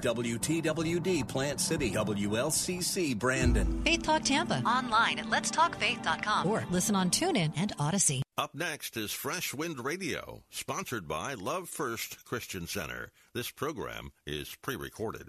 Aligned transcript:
WTWD 0.00 1.28
Plant 1.28 1.60
City, 1.60 1.92
WLCC 1.92 3.16
Brandon. 3.16 3.82
Faith 3.84 4.02
Talk 4.02 4.24
Tampa. 4.24 4.60
Online 4.66 5.20
at 5.20 5.26
letstalkfaith.com 5.26 6.48
or 6.48 6.64
listen 6.70 6.96
on 6.96 7.10
TuneIn 7.10 7.52
and 7.56 7.72
Odyssey. 7.78 8.22
Up 8.36 8.52
next 8.56 8.96
is 8.96 9.12
Fresh 9.12 9.54
Wind 9.54 9.84
Radio, 9.84 10.42
sponsored 10.50 11.06
by 11.06 11.34
Love 11.34 11.68
First 11.68 12.24
Christian 12.24 12.66
Center. 12.66 13.12
This 13.34 13.52
program 13.52 14.10
is 14.26 14.56
pre 14.62 14.74
recorded. 14.74 15.28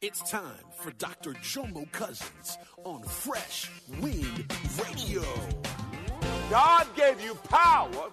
It's 0.00 0.28
time 0.30 0.64
for 0.78 0.90
Dr. 0.92 1.34
Jomo 1.34 1.90
Cousins 1.92 2.56
on 2.84 3.02
Fresh 3.02 3.70
Wind 4.00 4.50
Radio. 4.82 5.22
God 6.48 6.86
gave 6.96 7.20
you 7.20 7.34
power 7.34 8.10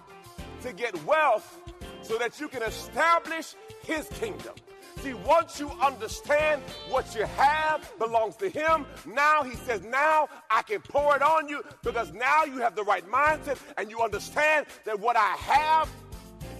to 0.62 0.72
get 0.74 1.02
wealth 1.06 1.58
so 2.02 2.18
that 2.18 2.38
you 2.38 2.48
can 2.48 2.62
establish 2.62 3.54
his 3.84 4.06
kingdom. 4.20 4.54
See, 5.02 5.14
once 5.14 5.58
you 5.58 5.68
understand 5.82 6.62
what 6.88 7.12
you 7.12 7.24
have 7.24 7.92
belongs 7.98 8.36
to 8.36 8.48
Him, 8.48 8.86
now 9.04 9.42
He 9.42 9.56
says, 9.56 9.82
now 9.82 10.28
I 10.48 10.62
can 10.62 10.80
pour 10.80 11.16
it 11.16 11.22
on 11.22 11.48
you 11.48 11.64
because 11.82 12.12
now 12.12 12.44
you 12.44 12.58
have 12.58 12.76
the 12.76 12.84
right 12.84 13.04
mindset 13.10 13.58
and 13.76 13.90
you 13.90 14.00
understand 14.00 14.66
that 14.84 15.00
what 15.00 15.16
I 15.16 15.34
have 15.38 15.90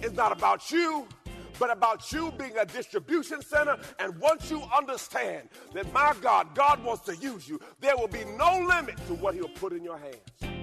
is 0.01 0.11
not 0.11 0.33
about 0.33 0.69
you, 0.71 1.07
but 1.57 1.71
about 1.71 2.11
you 2.11 2.33
being 2.37 2.57
a 2.57 2.65
distribution 2.65 3.41
center. 3.41 3.77
And 3.97 4.19
once 4.19 4.51
you 4.51 4.61
understand 4.77 5.47
that 5.73 5.93
my 5.93 6.13
God, 6.19 6.53
God 6.53 6.83
wants 6.83 7.05
to 7.05 7.15
use 7.15 7.47
you, 7.47 7.61
there 7.79 7.95
will 7.95 8.09
be 8.09 8.25
no 8.37 8.59
limit 8.67 8.97
to 9.07 9.13
what 9.13 9.35
He'll 9.35 9.47
put 9.47 9.71
in 9.71 9.85
your 9.85 9.97
hands. 9.97 10.62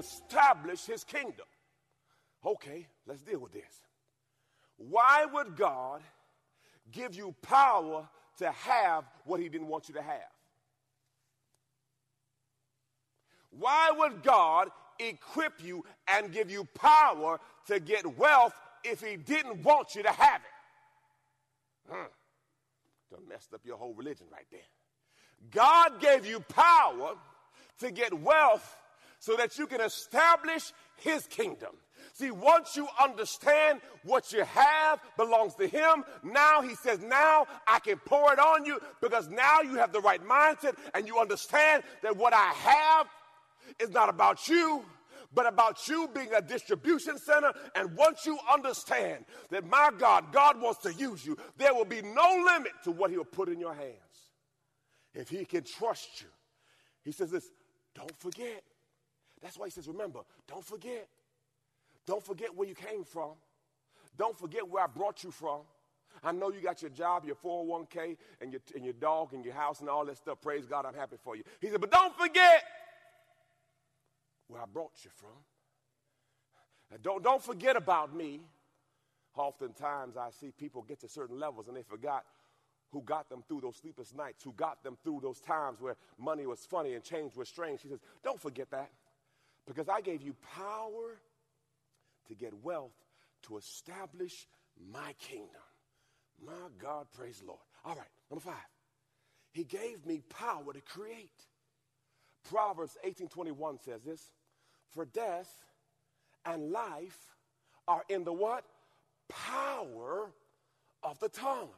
establish 0.00 0.84
His 0.84 1.04
kingdom. 1.04 1.46
Okay, 2.44 2.86
let's 3.06 3.22
deal 3.22 3.38
with 3.38 3.52
this. 3.52 3.82
Why 4.76 5.26
would 5.26 5.56
God 5.56 6.00
give 6.90 7.14
you 7.14 7.34
power 7.42 8.08
to 8.38 8.50
have 8.50 9.04
what 9.24 9.40
He 9.40 9.48
didn't 9.48 9.68
want 9.68 9.88
you 9.88 9.94
to 9.94 10.02
have? 10.02 10.32
Why 13.50 13.90
would 13.96 14.22
God 14.22 14.70
equip 14.98 15.62
you 15.62 15.84
and 16.08 16.32
give 16.32 16.50
you 16.50 16.66
power 16.74 17.38
to 17.66 17.80
get 17.80 18.16
wealth 18.16 18.54
if 18.84 19.02
He 19.02 19.16
didn't 19.16 19.62
want 19.62 19.94
you 19.94 20.02
to 20.02 20.10
have 20.10 20.40
it? 20.40 21.92
Hmm. 21.92 22.06
Done 23.10 23.28
messed 23.28 23.52
up 23.52 23.60
your 23.64 23.76
whole 23.76 23.92
religion 23.92 24.26
right 24.32 24.46
there. 24.50 24.60
God 25.50 26.00
gave 26.00 26.24
you 26.26 26.40
power 26.40 27.14
to 27.80 27.90
get 27.90 28.14
wealth 28.14 28.76
so 29.20 29.36
that 29.36 29.56
you 29.58 29.68
can 29.68 29.80
establish 29.80 30.72
His 30.96 31.26
kingdom. 31.26 31.76
See, 32.14 32.30
once 32.30 32.74
you 32.76 32.88
understand 33.00 33.80
what 34.02 34.32
you 34.32 34.42
have 34.44 34.98
belongs 35.16 35.54
to 35.56 35.68
Him, 35.68 36.04
now 36.24 36.62
He 36.62 36.74
says, 36.74 36.98
now 37.00 37.46
I 37.68 37.78
can 37.78 37.98
pour 37.98 38.32
it 38.32 38.40
on 38.40 38.64
you 38.64 38.80
because 39.00 39.28
now 39.28 39.60
you 39.60 39.74
have 39.76 39.92
the 39.92 40.00
right 40.00 40.22
mindset 40.26 40.74
and 40.94 41.06
you 41.06 41.18
understand 41.18 41.84
that 42.02 42.16
what 42.16 42.32
I 42.34 42.52
have 42.52 43.06
is 43.78 43.90
not 43.90 44.08
about 44.08 44.48
you, 44.48 44.84
but 45.32 45.46
about 45.46 45.86
you 45.86 46.08
being 46.12 46.32
a 46.34 46.40
distribution 46.40 47.18
center. 47.18 47.52
And 47.74 47.94
once 47.96 48.26
you 48.26 48.38
understand 48.52 49.26
that 49.50 49.68
my 49.68 49.90
God, 49.96 50.32
God 50.32 50.60
wants 50.60 50.80
to 50.82 50.94
use 50.94 51.24
you, 51.24 51.36
there 51.58 51.74
will 51.74 51.84
be 51.84 52.02
no 52.02 52.42
limit 52.44 52.72
to 52.84 52.90
what 52.90 53.10
He'll 53.10 53.24
put 53.24 53.48
in 53.48 53.60
your 53.60 53.74
hands. 53.74 53.94
If 55.14 55.28
He 55.28 55.44
can 55.44 55.64
trust 55.64 56.22
you, 56.22 56.28
He 57.04 57.12
says 57.12 57.30
this, 57.30 57.44
don't 57.94 58.16
forget. 58.18 58.62
That's 59.42 59.58
why 59.58 59.66
He 59.66 59.70
says, 59.70 59.88
remember, 59.88 60.20
don't 60.46 60.64
forget. 60.64 61.08
Don't 62.06 62.24
forget 62.24 62.54
where 62.56 62.68
you 62.68 62.74
came 62.74 63.04
from. 63.04 63.32
Don't 64.16 64.36
forget 64.38 64.68
where 64.68 64.84
I 64.84 64.86
brought 64.86 65.22
you 65.22 65.30
from. 65.30 65.60
I 66.22 66.32
know 66.32 66.50
you 66.50 66.60
got 66.60 66.82
your 66.82 66.90
job, 66.90 67.24
your 67.24 67.36
401k, 67.36 68.16
and 68.40 68.52
your, 68.52 68.60
and 68.74 68.84
your 68.84 68.94
dog, 68.94 69.32
and 69.32 69.44
your 69.44 69.54
house, 69.54 69.80
and 69.80 69.88
all 69.88 70.04
that 70.06 70.16
stuff. 70.16 70.40
Praise 70.42 70.66
God, 70.66 70.84
I'm 70.84 70.94
happy 70.94 71.16
for 71.22 71.36
you. 71.36 71.44
He 71.60 71.68
said, 71.68 71.80
but 71.80 71.90
don't 71.90 72.14
forget 72.16 72.62
where 74.48 74.60
I 74.60 74.64
brought 74.70 74.92
you 75.04 75.10
from. 75.14 75.30
Don't, 77.02 77.22
don't 77.22 77.42
forget 77.42 77.76
about 77.76 78.14
me. 78.14 78.40
Oftentimes, 79.36 80.16
I 80.16 80.30
see 80.30 80.50
people 80.50 80.82
get 80.82 81.00
to 81.00 81.08
certain 81.08 81.38
levels 81.38 81.68
and 81.68 81.76
they 81.76 81.82
forgot 81.82 82.24
who 82.90 83.00
got 83.02 83.28
them 83.30 83.44
through 83.46 83.60
those 83.60 83.76
sleepless 83.76 84.12
nights, 84.12 84.42
who 84.42 84.52
got 84.52 84.82
them 84.82 84.98
through 85.04 85.20
those 85.22 85.40
times 85.40 85.80
where 85.80 85.94
money 86.18 86.46
was 86.46 86.66
funny 86.66 86.94
and 86.94 87.04
change 87.04 87.36
was 87.36 87.48
strange. 87.48 87.80
He 87.82 87.88
says, 87.88 88.00
Don't 88.24 88.40
forget 88.40 88.70
that 88.72 88.90
because 89.66 89.88
I 89.88 90.00
gave 90.00 90.22
you 90.22 90.34
power 90.54 91.20
to 92.28 92.34
get 92.34 92.54
wealth 92.62 92.94
to 93.42 93.56
establish 93.56 94.46
my 94.92 95.14
kingdom. 95.20 95.62
My 96.44 96.68
God, 96.78 97.06
praise 97.16 97.40
the 97.40 97.46
Lord. 97.46 97.60
All 97.84 97.94
right, 97.94 98.08
number 98.30 98.42
five. 98.42 98.54
He 99.52 99.64
gave 99.64 100.06
me 100.06 100.22
power 100.28 100.72
to 100.72 100.80
create. 100.80 101.46
Proverbs 102.44 102.96
18:21 103.04 103.78
says 103.78 104.02
this, 104.02 104.32
"For 104.90 105.04
death 105.04 105.64
and 106.44 106.70
life 106.70 107.36
are 107.86 108.04
in 108.08 108.24
the 108.24 108.32
what? 108.32 108.64
Power 109.28 110.32
of 111.02 111.18
the 111.18 111.28
tongue. 111.28 111.70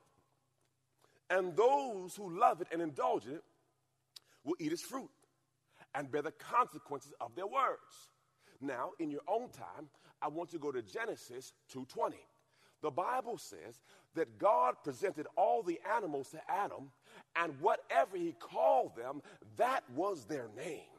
And 1.30 1.56
those 1.56 2.14
who 2.14 2.38
love 2.38 2.60
it 2.60 2.68
and 2.70 2.82
indulge 2.82 3.26
in 3.26 3.36
it 3.36 3.44
will 4.44 4.56
eat 4.58 4.72
its 4.72 4.82
fruit 4.82 5.10
and 5.94 6.10
bear 6.10 6.22
the 6.22 6.32
consequences 6.32 7.12
of 7.20 7.34
their 7.34 7.46
words." 7.46 8.10
Now, 8.60 8.92
in 8.98 9.10
your 9.10 9.22
own 9.26 9.50
time, 9.50 9.90
I 10.20 10.28
want 10.28 10.50
to 10.50 10.58
go 10.58 10.70
to 10.70 10.82
Genesis 10.82 11.52
2:20. 11.68 12.24
The 12.80 12.90
Bible 12.90 13.38
says 13.38 13.80
that 14.14 14.38
God 14.38 14.82
presented 14.82 15.26
all 15.36 15.62
the 15.62 15.80
animals 15.80 16.30
to 16.30 16.50
Adam, 16.50 16.92
and 17.36 17.60
whatever 17.60 18.16
he 18.16 18.32
called 18.32 18.94
them, 18.96 19.22
that 19.56 19.88
was 19.90 20.26
their 20.26 20.48
name. 20.48 20.91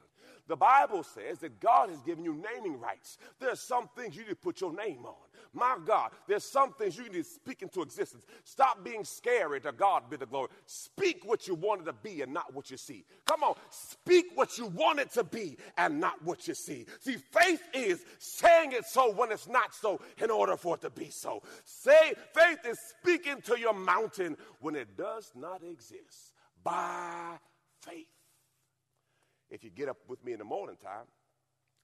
The 0.48 0.56
Bible 0.58 1.04
says 1.04 1.40
that 1.40 1.60
God 1.60 1.90
has 1.90 2.02
given 2.02 2.26
you 2.26 2.44
naming 2.54 2.80
rights. 2.80 3.18
There 3.40 3.50
are 3.50 3.56
some 3.56 3.90
things 3.96 4.16
you 4.16 4.24
need 4.24 4.30
to 4.30 4.36
put 4.36 4.60
your 4.60 4.74
name 4.74 5.06
on. 5.06 5.16
My 5.54 5.78
God, 5.86 6.12
there's 6.28 6.44
some 6.44 6.74
things 6.74 6.98
you 6.98 7.04
need 7.04 7.14
to 7.14 7.24
speak 7.24 7.62
into 7.62 7.82
existence. 7.82 8.26
Stop 8.44 8.84
being 8.84 9.04
scary 9.04 9.62
to 9.62 9.72
God 9.72 10.10
be 10.10 10.18
the 10.18 10.26
glory. 10.26 10.50
Speak 10.66 11.22
what 11.26 11.48
you 11.48 11.56
wanted 11.56 11.86
to 11.86 11.94
be 11.94 12.22
and 12.22 12.34
not 12.34 12.54
what 12.54 12.72
you 12.72 12.78
see. 12.78 13.06
Come 13.26 13.44
on, 13.44 13.56
speak 13.70 14.26
what 14.36 14.58
you 14.58 14.66
wanted 14.66 15.12
to 15.12 15.24
be 15.24 15.58
and 15.78 16.00
not 16.00 16.24
what 16.24 16.48
you 16.48 16.56
see. 16.56 16.88
See, 17.00 17.16
faith 17.16 17.62
is 17.74 18.04
saying 18.18 18.74
it 18.74 18.86
so 18.86 19.14
when 19.14 19.32
it's 19.32 19.48
not 19.48 19.74
so 19.74 20.02
in 20.22 20.32
order 20.32 20.58
for 20.58 20.76
it 20.76 20.82
to 20.82 20.90
be 20.90 21.10
so. 21.10 21.42
Say 21.64 22.14
faith 22.34 22.60
is 22.66 22.80
speaking 23.00 23.42
to 23.44 23.60
your 23.60 23.74
mountain 23.74 24.36
when 24.60 24.76
it 24.76 24.98
does 24.98 25.32
not 25.36 25.62
exist 25.64 26.34
by 26.64 27.38
faith. 27.82 28.08
If 29.50 29.64
you 29.64 29.70
get 29.70 29.90
up 29.90 29.98
with 30.08 30.24
me 30.24 30.34
in 30.34 30.40
the 30.40 30.46
morning 30.46 30.78
time, 30.82 31.06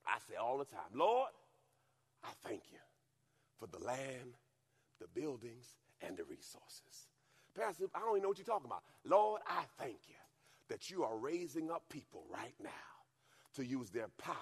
I 0.06 0.18
say 0.28 0.36
all 0.36 0.58
the 0.58 0.66
time, 0.66 0.92
Lord, 0.94 1.30
I 2.24 2.30
thank 2.44 2.64
you 2.72 2.80
for 3.60 3.68
the 3.68 3.84
land, 3.84 4.36
the 5.00 5.08
buildings, 5.08 5.76
and 6.02 6.18
the 6.18 6.24
resources. 6.24 7.08
Pastor, 7.56 7.86
I 7.94 8.00
don't 8.00 8.12
even 8.12 8.24
know 8.24 8.30
what 8.30 8.38
you're 8.38 8.46
talking 8.46 8.68
about. 8.68 8.84
Lord, 9.06 9.42
I 9.48 9.64
thank 9.78 9.98
you 10.08 10.16
that 10.70 10.90
you 10.90 11.04
are 11.04 11.18
raising 11.18 11.70
up 11.70 11.84
people 11.90 12.24
right 12.32 12.54
now 12.62 12.70
to 13.56 13.66
use 13.66 13.90
their 13.90 14.08
power, 14.18 14.36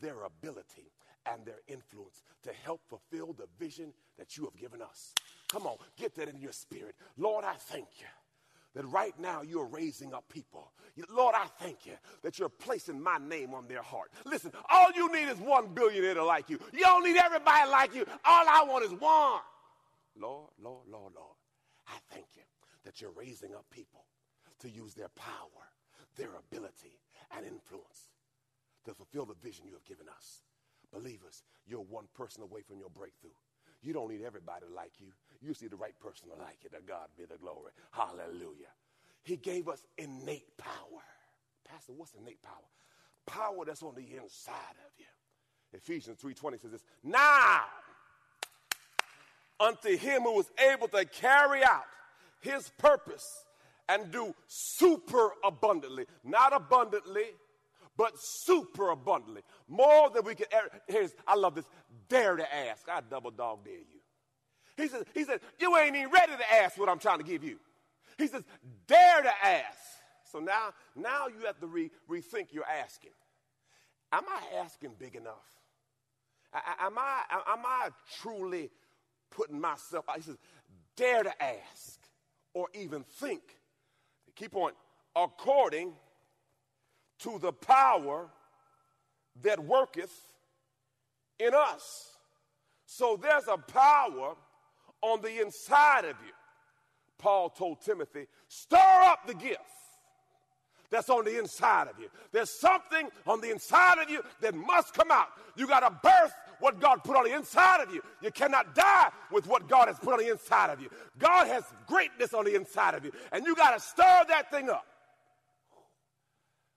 their 0.00 0.24
ability, 0.24 0.92
and 1.26 1.44
their 1.44 1.60
influence 1.68 2.22
to 2.42 2.50
help 2.64 2.80
fulfill 2.88 3.34
the 3.34 3.46
vision 3.58 3.92
that 4.18 4.36
you 4.36 4.44
have 4.44 4.56
given 4.56 4.80
us. 4.80 5.14
Come 5.48 5.66
on, 5.66 5.76
get 5.96 6.14
that 6.14 6.28
in 6.28 6.40
your 6.40 6.52
spirit. 6.52 6.94
Lord, 7.18 7.44
I 7.44 7.54
thank 7.54 7.88
you 7.98 8.06
that 8.74 8.86
right 8.86 9.18
now 9.18 9.42
you're 9.42 9.66
raising 9.66 10.14
up 10.14 10.24
people. 10.28 10.72
Lord, 11.10 11.34
I 11.36 11.46
thank 11.58 11.86
you 11.86 11.94
that 12.22 12.38
you're 12.38 12.48
placing 12.48 13.00
my 13.00 13.18
name 13.18 13.54
on 13.54 13.66
their 13.66 13.82
heart. 13.82 14.10
Listen, 14.24 14.52
all 14.70 14.92
you 14.94 15.10
need 15.12 15.28
is 15.28 15.38
one 15.38 15.68
billionaire 15.68 16.14
to 16.14 16.24
like 16.24 16.48
you. 16.50 16.58
You 16.72 16.80
don't 16.80 17.04
need 17.04 17.16
everybody 17.16 17.70
like 17.70 17.94
you. 17.94 18.04
All 18.24 18.44
I 18.48 18.64
want 18.68 18.84
is 18.84 18.92
one. 18.92 19.40
Lord, 20.16 20.50
Lord, 20.62 20.86
Lord, 20.88 21.12
Lord, 21.14 21.36
I 21.88 21.94
thank 22.10 22.26
you 22.36 22.42
that 22.84 23.00
you're 23.00 23.12
raising 23.12 23.54
up 23.54 23.64
people 23.70 24.04
to 24.60 24.68
use 24.68 24.94
their 24.94 25.08
power, 25.10 25.70
their 26.16 26.30
ability, 26.36 27.00
and 27.36 27.46
influence 27.46 28.10
to 28.84 28.94
fulfill 28.94 29.26
the 29.26 29.34
vision 29.42 29.66
you 29.66 29.74
have 29.74 29.84
given 29.84 30.06
us. 30.08 30.42
Believers, 30.92 31.44
you're 31.66 31.80
one 31.80 32.06
person 32.14 32.42
away 32.42 32.62
from 32.62 32.78
your 32.78 32.90
breakthrough. 32.90 33.30
You 33.82 33.92
don't 33.92 34.10
need 34.10 34.22
everybody 34.22 34.66
to 34.66 34.74
like 34.74 34.92
you. 34.98 35.12
You 35.42 35.54
see 35.54 35.68
the 35.68 35.76
right 35.76 35.98
person 36.00 36.28
to 36.28 36.36
like 36.36 36.58
it. 36.64 36.72
To 36.72 36.82
God 36.86 37.08
be 37.16 37.24
the 37.24 37.38
glory. 37.38 37.72
Hallelujah. 37.92 38.72
He 39.22 39.36
gave 39.36 39.68
us 39.68 39.82
innate 39.96 40.56
power. 40.58 41.02
Pastor, 41.68 41.92
what's 41.96 42.12
innate 42.14 42.42
power? 42.42 42.54
Power 43.26 43.64
that's 43.64 43.82
on 43.82 43.94
the 43.94 44.02
inside 44.02 44.76
of 44.86 44.92
you. 44.98 45.06
Ephesians 45.72 46.18
3:20 46.20 46.60
says 46.60 46.72
this. 46.72 46.84
Now, 47.02 47.64
unto 49.58 49.96
him 49.96 50.22
who 50.22 50.34
was 50.34 50.50
able 50.58 50.88
to 50.88 51.04
carry 51.04 51.62
out 51.62 51.84
his 52.40 52.68
purpose 52.78 53.24
and 53.88 54.10
do 54.10 54.34
super 54.46 55.30
abundantly, 55.44 56.06
not 56.24 56.52
abundantly, 56.52 57.26
but 57.96 58.12
super 58.18 58.90
abundantly, 58.90 59.42
more 59.68 60.10
than 60.10 60.24
we 60.24 60.34
can. 60.34 60.46
Ever. 60.50 60.70
Here's, 60.86 61.14
I 61.26 61.34
love 61.36 61.54
this. 61.54 61.66
Dare 62.08 62.36
to 62.36 62.54
ask. 62.54 62.88
I 62.88 63.00
double 63.08 63.30
dog 63.30 63.64
dare 63.64 63.74
you. 63.74 63.99
He 64.80 64.88
says, 64.88 65.04
he 65.14 65.24
said, 65.24 65.40
you 65.58 65.76
ain't 65.76 65.96
even 65.96 66.10
ready 66.10 66.32
to 66.32 66.54
ask 66.62 66.78
what 66.78 66.88
I'm 66.88 66.98
trying 66.98 67.18
to 67.18 67.24
give 67.24 67.44
you. 67.44 67.58
He 68.18 68.26
says, 68.26 68.42
dare 68.86 69.22
to 69.22 69.32
ask. 69.42 69.78
So 70.30 70.38
now, 70.38 70.70
now 70.94 71.26
you 71.26 71.46
have 71.46 71.58
to 71.60 71.66
re- 71.66 71.90
rethink 72.08 72.52
your 72.52 72.64
asking. 72.66 73.12
Am 74.12 74.24
I 74.28 74.58
asking 74.58 74.92
big 74.98 75.16
enough? 75.16 75.34
Am, 76.52 76.98
I, 76.98 77.22
am 77.48 77.64
I 77.64 77.90
truly 78.20 78.70
putting 79.30 79.60
myself 79.60 80.08
out? 80.08 80.16
He 80.16 80.22
says, 80.22 80.38
dare 80.96 81.22
to 81.22 81.42
ask 81.42 82.00
or 82.54 82.68
even 82.74 83.04
think. 83.04 83.42
Keep 84.34 84.56
on. 84.56 84.72
According 85.14 85.92
to 87.20 87.38
the 87.38 87.52
power 87.52 88.28
that 89.42 89.60
worketh 89.60 90.12
in 91.38 91.54
us. 91.54 92.16
So 92.86 93.18
there's 93.20 93.46
a 93.48 93.56
power 93.56 94.34
on 95.02 95.20
the 95.22 95.40
inside 95.40 96.04
of 96.04 96.16
you. 96.24 96.32
Paul 97.18 97.50
told 97.50 97.82
Timothy, 97.82 98.26
stir 98.48 98.76
up 98.78 99.26
the 99.26 99.34
gift 99.34 99.60
that's 100.90 101.08
on 101.08 101.24
the 101.24 101.38
inside 101.38 101.86
of 101.88 101.98
you. 101.98 102.08
There's 102.32 102.50
something 102.50 103.08
on 103.26 103.40
the 103.40 103.50
inside 103.50 103.98
of 103.98 104.10
you 104.10 104.22
that 104.40 104.54
must 104.54 104.92
come 104.92 105.10
out. 105.10 105.28
You 105.56 105.66
got 105.66 105.80
to 105.80 105.90
birth 106.02 106.32
what 106.58 106.80
God 106.80 107.04
put 107.04 107.16
on 107.16 107.24
the 107.24 107.34
inside 107.34 107.80
of 107.80 107.94
you. 107.94 108.02
You 108.20 108.30
cannot 108.30 108.74
die 108.74 109.10
with 109.30 109.46
what 109.46 109.68
God 109.68 109.88
has 109.88 109.98
put 109.98 110.12
on 110.12 110.18
the 110.18 110.30
inside 110.30 110.70
of 110.70 110.80
you. 110.80 110.90
God 111.18 111.46
has 111.46 111.64
greatness 111.86 112.34
on 112.34 112.44
the 112.44 112.54
inside 112.54 112.94
of 112.94 113.04
you, 113.04 113.12
and 113.32 113.46
you 113.46 113.54
got 113.54 113.72
to 113.72 113.80
stir 113.80 114.24
that 114.28 114.50
thing 114.50 114.68
up. 114.68 114.84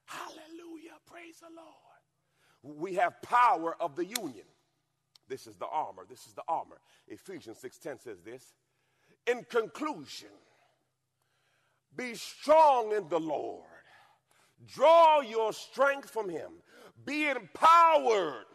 Hallelujah. 0.06 0.92
Praise 1.10 1.36
the 1.40 1.48
Lord. 1.56 2.80
We 2.80 2.94
have 2.96 3.22
power 3.22 3.76
of 3.80 3.96
the 3.96 4.06
union. 4.06 4.46
This 5.28 5.48
is 5.48 5.56
the 5.58 5.68
armor. 5.68 6.06
This 6.08 6.25
is 6.28 6.34
the 6.34 6.44
armor. 6.48 6.80
Ephesians 7.08 7.58
6:10 7.60 8.00
says 8.00 8.22
this. 8.22 8.56
In 9.25 9.44
conclusion, 9.46 10.30
be 11.96 12.16
strong 12.16 12.92
in 12.92 13.08
the 13.08 13.20
Lord. 13.20 13.70
Draw 14.66 15.22
your 15.22 15.54
strength 15.54 16.10
from 16.10 16.30
him. 16.30 16.52
Be 17.06 17.30
empowered 17.30 18.46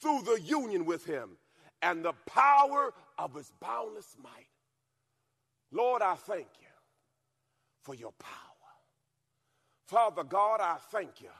through 0.00 0.22
the 0.22 0.40
union 0.40 0.84
with 0.84 1.04
him 1.04 1.38
and 1.82 2.04
the 2.04 2.12
power 2.26 2.92
of 3.18 3.34
his 3.34 3.52
boundless 3.60 4.16
might. 4.22 4.48
Lord, 5.70 6.02
I 6.02 6.14
thank 6.14 6.48
you 6.60 6.66
for 7.82 7.94
your 7.94 8.12
power. 8.12 8.32
Father 9.86 10.24
God, 10.24 10.60
I 10.60 10.76
thank 10.90 11.20
you 11.20 11.30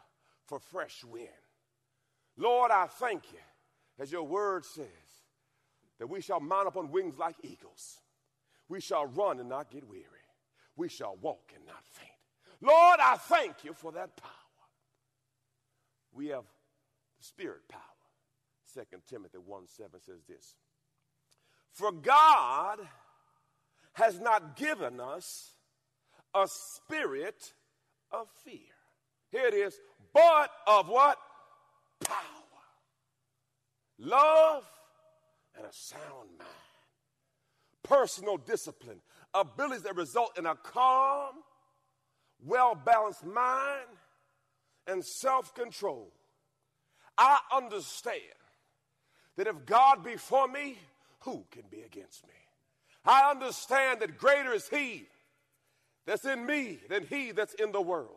for 0.46 0.58
fresh 0.58 1.04
wind. 1.04 1.28
Lord, 2.36 2.70
I 2.70 2.86
thank 2.86 3.32
you, 3.32 3.38
as 3.98 4.12
your 4.12 4.24
word 4.24 4.64
says, 4.64 4.86
that 5.98 6.08
we 6.08 6.20
shall 6.20 6.40
mount 6.40 6.66
up 6.66 6.76
on 6.76 6.90
wings 6.90 7.18
like 7.18 7.36
eagles. 7.42 7.98
We 8.68 8.80
shall 8.80 9.06
run 9.06 9.40
and 9.40 9.48
not 9.48 9.70
get 9.70 9.88
weary. 9.88 10.04
We 10.76 10.88
shall 10.88 11.16
walk 11.20 11.52
and 11.54 11.64
not 11.66 11.84
faint. 11.84 12.10
Lord, 12.60 13.00
I 13.00 13.16
thank 13.16 13.64
you 13.64 13.72
for 13.72 13.92
that 13.92 14.16
power. 14.16 14.30
We 16.12 16.28
have 16.28 16.44
the 17.18 17.24
spirit 17.24 17.68
power. 17.68 17.80
2 18.74 18.82
Timothy 19.08 19.38
1 19.38 19.66
7 19.66 19.90
says 20.00 20.22
this 20.28 20.54
For 21.72 21.92
God 21.92 22.80
has 23.94 24.20
not 24.20 24.56
given 24.56 25.00
us 25.00 25.52
a 26.34 26.46
spirit 26.46 27.52
of 28.10 28.28
fear. 28.44 28.58
Here 29.30 29.46
it 29.46 29.54
is, 29.54 29.78
but 30.12 30.50
of 30.66 30.88
what? 30.88 31.18
Power, 32.04 32.35
love, 33.98 34.64
and 35.56 35.66
a 35.66 35.72
sound 35.72 36.30
mind. 36.38 36.50
Personal 37.82 38.36
discipline, 38.36 39.00
abilities 39.32 39.82
that 39.82 39.96
result 39.96 40.36
in 40.38 40.46
a 40.46 40.56
calm, 40.56 41.34
well 42.44 42.74
balanced 42.74 43.24
mind, 43.24 43.86
and 44.86 45.04
self 45.04 45.54
control. 45.54 46.12
I 47.16 47.38
understand 47.52 48.22
that 49.36 49.46
if 49.46 49.64
God 49.66 50.04
be 50.04 50.16
for 50.16 50.48
me, 50.48 50.78
who 51.20 51.44
can 51.50 51.62
be 51.70 51.82
against 51.82 52.26
me? 52.26 52.34
I 53.04 53.30
understand 53.30 54.00
that 54.00 54.18
greater 54.18 54.52
is 54.52 54.68
He 54.68 55.06
that's 56.06 56.24
in 56.24 56.44
me 56.44 56.80
than 56.88 57.06
He 57.06 57.32
that's 57.32 57.54
in 57.54 57.72
the 57.72 57.80
world. 57.80 58.10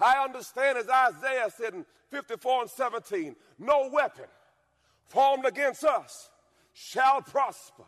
I 0.00 0.22
understand, 0.24 0.78
as 0.78 0.88
Isaiah 0.88 1.50
said 1.56 1.74
in 1.74 1.84
54 2.10 2.62
and 2.62 2.70
17, 2.70 3.36
no 3.58 3.90
weapon 3.92 4.26
formed 5.08 5.46
against 5.46 5.84
us 5.84 6.30
shall 6.72 7.22
prosper. 7.22 7.84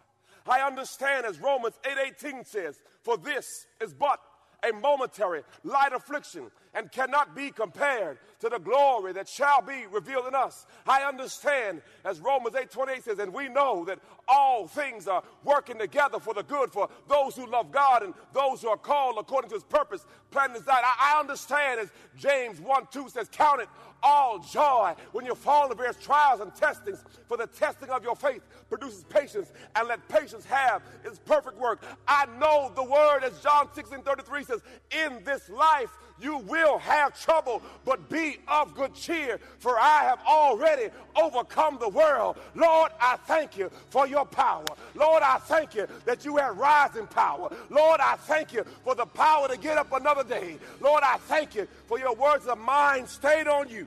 I 0.48 0.62
understand, 0.62 1.26
as 1.26 1.38
Romans 1.38 1.78
8:18 1.84 2.46
says, 2.46 2.80
for 3.02 3.16
this 3.16 3.66
is 3.80 3.94
but 3.94 4.20
a 4.62 4.72
momentary 4.72 5.42
light 5.64 5.92
affliction 5.92 6.50
and 6.74 6.90
cannot 6.92 7.34
be 7.34 7.50
compared 7.50 8.18
to 8.40 8.48
the 8.48 8.58
glory 8.58 9.12
that 9.12 9.28
shall 9.28 9.60
be 9.60 9.86
revealed 9.90 10.26
in 10.26 10.34
us. 10.34 10.66
I 10.86 11.02
understand, 11.02 11.82
as 12.04 12.20
Romans 12.20 12.54
8 12.54 12.70
28 12.70 13.04
says, 13.04 13.18
and 13.18 13.32
we 13.32 13.48
know 13.48 13.84
that 13.86 13.98
all 14.28 14.66
things 14.66 15.08
are 15.08 15.22
working 15.44 15.78
together 15.78 16.20
for 16.20 16.34
the 16.34 16.42
good 16.42 16.70
for 16.70 16.88
those 17.08 17.34
who 17.36 17.46
love 17.46 17.72
God 17.72 18.02
and 18.02 18.14
those 18.32 18.62
who 18.62 18.68
are 18.68 18.76
called 18.76 19.16
according 19.18 19.50
to 19.50 19.56
his 19.56 19.64
purpose, 19.64 20.06
plan 20.30 20.50
and 20.50 20.58
design. 20.58 20.82
I, 20.84 21.14
I 21.16 21.20
understand, 21.20 21.80
as 21.80 21.90
James 22.16 22.60
1 22.60 22.88
2 22.92 23.08
says, 23.08 23.28
count 23.30 23.62
it 23.62 23.68
all 24.02 24.38
joy 24.38 24.94
when 25.12 25.24
you 25.24 25.34
fall 25.34 25.64
into 25.64 25.76
various 25.76 25.96
trials 25.96 26.40
and 26.40 26.54
testings, 26.54 27.04
for 27.28 27.36
the 27.36 27.46
testing 27.46 27.90
of 27.90 28.02
your 28.02 28.16
faith 28.16 28.42
produces 28.68 29.04
patience, 29.04 29.52
and 29.76 29.88
let 29.88 30.06
patience 30.08 30.44
have 30.44 30.82
its 31.04 31.18
perfect 31.18 31.58
work. 31.58 31.82
I 32.06 32.26
know 32.38 32.72
the 32.74 32.84
word, 32.84 33.24
as 33.24 33.38
John 33.40 33.68
16 33.74 34.02
33 34.02 34.44
says, 34.44 34.60
in 34.90 35.22
this 35.24 35.48
life 35.48 35.90
you 36.20 36.38
will 36.38 36.78
have 36.78 37.20
trouble, 37.20 37.62
but 37.84 38.08
be 38.08 38.38
of 38.48 38.74
good 38.74 38.94
cheer, 38.94 39.38
for 39.58 39.78
I 39.78 40.04
have 40.04 40.20
already 40.26 40.90
overcome 41.16 41.78
the 41.80 41.88
world. 41.88 42.36
Lord, 42.54 42.92
I 43.00 43.16
thank 43.26 43.56
you 43.56 43.70
for 43.90 44.06
your 44.06 44.24
power. 44.24 44.64
Lord, 44.94 45.22
I 45.22 45.38
thank 45.38 45.74
you 45.74 45.86
that 46.04 46.24
you 46.24 46.36
have 46.36 46.58
rising 46.58 47.06
power. 47.06 47.50
Lord, 47.68 48.00
I 48.00 48.16
thank 48.16 48.52
you 48.52 48.64
for 48.84 48.94
the 48.94 49.06
power 49.06 49.48
to 49.48 49.56
get 49.56 49.78
up 49.78 49.92
another 49.92 50.24
day. 50.24 50.58
Lord, 50.80 51.02
I 51.04 51.16
thank 51.18 51.54
you 51.54 51.66
for 51.86 51.98
your 51.98 52.14
words 52.14 52.46
of 52.46 52.58
mine 52.58 53.06
stayed 53.06 53.48
on 53.48 53.68
you 53.68 53.86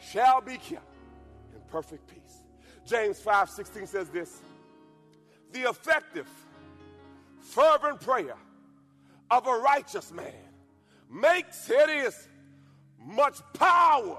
shall 0.00 0.40
be 0.40 0.56
kept 0.56 0.82
in 1.54 1.60
perfect 1.70 2.06
peace. 2.08 2.42
James 2.86 3.18
5 3.18 3.50
16 3.50 3.86
says 3.86 4.08
this 4.10 4.40
The 5.52 5.68
effective, 5.68 6.28
fervent 7.40 8.00
prayer 8.00 8.36
of 9.30 9.46
a 9.46 9.58
righteous 9.58 10.12
man 10.12 10.45
makes, 11.10 11.70
it 11.70 11.88
is, 11.88 12.28
much 12.98 13.40
power 13.52 14.18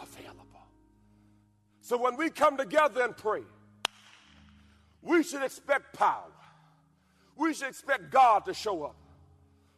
available. 0.00 0.46
So 1.80 1.96
when 1.96 2.16
we 2.16 2.30
come 2.30 2.56
together 2.56 3.02
and 3.02 3.16
pray, 3.16 3.42
we 5.02 5.22
should 5.22 5.42
expect 5.42 5.94
power. 5.94 6.30
We 7.36 7.54
should 7.54 7.68
expect 7.68 8.10
God 8.10 8.44
to 8.44 8.54
show 8.54 8.84
up. 8.84 8.96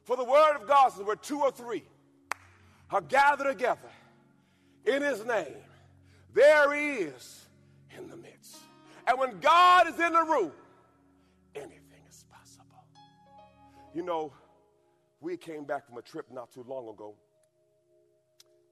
For 0.03 0.17
the 0.17 0.25
word 0.25 0.57
of 0.57 0.67
God 0.67 0.89
says, 0.89 1.05
where 1.05 1.17
two 1.17 1.41
or 1.41 1.53
three 1.53 1.85
are 2.91 3.01
gathered 3.01 3.47
together 3.47 3.89
in 4.85 5.01
his 5.01 5.25
name, 5.25 5.55
there 6.35 6.75
he 6.75 7.05
is 7.05 7.47
in 7.97 8.09
the 8.09 8.17
midst. 8.17 8.57
And 9.07 9.19
when 9.19 9.39
God 9.41 9.89
is 9.89 9.99
in 10.01 10.13
the 10.13 10.23
room, 10.23 10.53
anything 11.55 12.03
is 12.09 12.25
possible. 12.31 12.85
You 13.95 14.03
know, 14.03 14.33
we 15.23 15.37
came 15.37 15.65
back 15.65 15.87
from 15.87 15.97
a 15.99 16.03
trip 16.03 16.27
not 16.33 16.53
too 16.53 16.65
long 16.69 16.89
ago, 16.89 17.15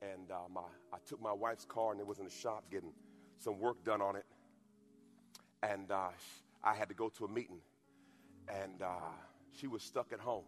and 0.03 0.31
uh, 0.31 0.49
my, 0.53 0.63
I 0.93 0.97
took 1.07 1.23
my 1.23 1.33
wife's 1.33 1.65
car 1.65 1.93
and 1.93 2.01
it 2.01 2.07
was 2.07 2.19
in 2.19 2.25
the 2.25 2.31
shop 2.31 2.65
getting 2.71 2.93
some 3.39 3.61
work 3.61 3.85
done 3.85 4.03
on 4.03 4.17
it. 4.17 4.27
And 5.63 5.91
uh, 5.93 6.09
I 6.65 6.75
had 6.75 6.89
to 6.89 6.95
go 6.95 7.09
to 7.11 7.25
a 7.25 7.29
meeting, 7.29 7.61
and 8.49 8.83
uh, 8.83 9.13
she 9.53 9.69
was 9.69 9.83
stuck 9.83 10.13
at 10.13 10.19
home. 10.19 10.45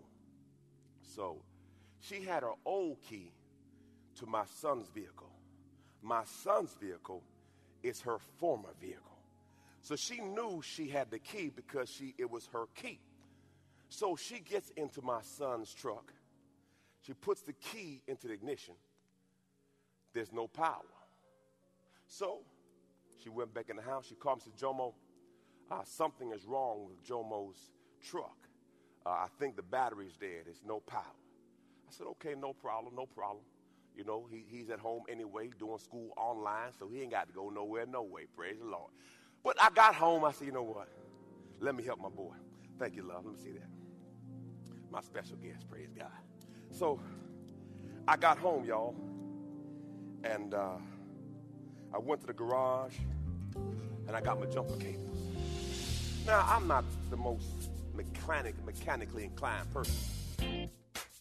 So 1.15 1.43
she 2.01 2.23
had 2.23 2.43
her 2.43 2.55
old 2.67 2.97
key 3.09 3.33
to 4.17 4.27
my 4.27 4.45
son's 4.61 4.89
vehicle. 4.89 5.31
My 6.03 6.25
son's 6.25 6.75
vehicle 6.81 7.23
is 7.85 8.01
her 8.01 8.19
former 8.41 8.71
vehicle. 8.81 9.19
So 9.83 9.95
she 9.95 10.21
knew 10.21 10.63
she 10.65 10.89
had 10.89 11.11
the 11.11 11.19
key 11.21 11.53
because 11.55 11.89
she, 11.89 12.15
it 12.19 12.29
was 12.29 12.49
her 12.53 12.65
key. 12.75 12.99
So 13.93 14.17
she 14.17 14.41
gets 14.41 14.71
into 14.71 15.03
my 15.03 15.21
son's 15.21 15.75
truck. 15.75 16.15
She 17.03 17.13
puts 17.13 17.43
the 17.43 17.53
key 17.53 18.01
into 18.07 18.27
the 18.27 18.33
ignition. 18.33 18.73
There's 20.15 20.33
no 20.33 20.47
power. 20.47 20.81
So 22.07 22.39
she 23.23 23.29
went 23.29 23.53
back 23.53 23.69
in 23.69 23.77
the 23.77 23.83
house. 23.83 24.07
She 24.09 24.15
called 24.15 24.39
me 24.39 24.45
and 24.47 24.55
said, 24.59 24.67
Jomo, 24.67 24.95
uh, 25.71 25.83
something 25.85 26.33
is 26.33 26.47
wrong 26.47 26.87
with 26.87 27.07
Jomo's 27.07 27.71
truck. 28.03 28.39
Uh, 29.05 29.11
I 29.11 29.27
think 29.39 29.57
the 29.57 29.63
battery's 29.63 30.17
dead. 30.17 30.47
There's 30.47 30.63
no 30.67 30.81
power. 30.81 31.03
I 31.87 31.91
said, 31.93 32.07
okay, 32.13 32.35
no 32.35 32.55
problem, 32.55 32.95
no 32.97 33.05
problem. 33.05 33.45
You 33.95 34.05
know, 34.05 34.27
he, 34.31 34.43
he's 34.49 34.71
at 34.71 34.79
home 34.79 35.03
anyway, 35.07 35.51
doing 35.59 35.77
school 35.77 36.15
online, 36.17 36.71
so 36.79 36.89
he 36.89 37.03
ain't 37.03 37.11
got 37.11 37.29
to 37.29 37.35
go 37.35 37.51
nowhere, 37.51 37.85
no 37.85 38.03
way. 38.03 38.23
Praise 38.35 38.57
the 38.59 38.65
Lord. 38.65 38.91
But 39.45 39.61
I 39.61 39.69
got 39.69 39.95
home. 39.95 40.25
I 40.25 40.33
said, 40.33 40.47
you 40.47 40.53
know 40.53 40.63
what? 40.63 40.89
Let 41.61 41.75
me 41.75 41.85
help 41.85 42.01
my 42.01 42.09
boy. 42.09 42.33
Thank 42.79 42.97
you, 42.97 43.03
love. 43.03 43.27
Let 43.27 43.35
me 43.35 43.41
see 43.45 43.53
that. 43.53 43.82
My 44.93 45.01
special 45.01 45.37
guest, 45.37 45.67
praise 45.71 45.89
God. 45.99 46.11
So 46.71 47.01
I 48.07 48.19
got 48.19 48.37
home, 48.37 48.67
y'all, 48.67 48.95
and 50.23 50.53
uh, 50.53 50.77
I 51.95 51.99
went 51.99 52.21
to 52.21 52.27
the 52.27 52.35
garage 52.35 52.97
and 54.07 54.15
I 54.15 54.21
got 54.21 54.39
my 54.39 54.45
jumper 54.47 54.77
cables. 54.77 55.19
Now, 56.27 56.45
I'm 56.47 56.69
not 56.69 56.85
the 57.09 57.17
most 57.17 57.71
mechanic, 57.95 58.55
mechanically 58.67 59.25
inclined 59.25 59.73
person. 59.73 59.97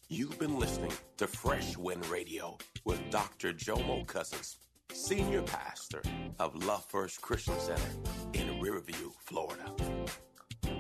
You've 0.10 0.38
been 0.38 0.60
listening 0.60 0.92
to 1.16 1.26
Fresh 1.26 1.78
Wind 1.78 2.06
Radio 2.08 2.58
with 2.84 3.00
Dr. 3.10 3.54
Jomo 3.54 4.06
Cousins, 4.06 4.58
Senior 4.92 5.44
Pastor 5.44 6.02
of 6.40 6.66
Love 6.66 6.84
First 6.90 7.22
Christian 7.22 7.58
Center 7.58 7.82
in 8.34 8.60
Riverview, 8.60 9.12
Florida. 9.20 9.74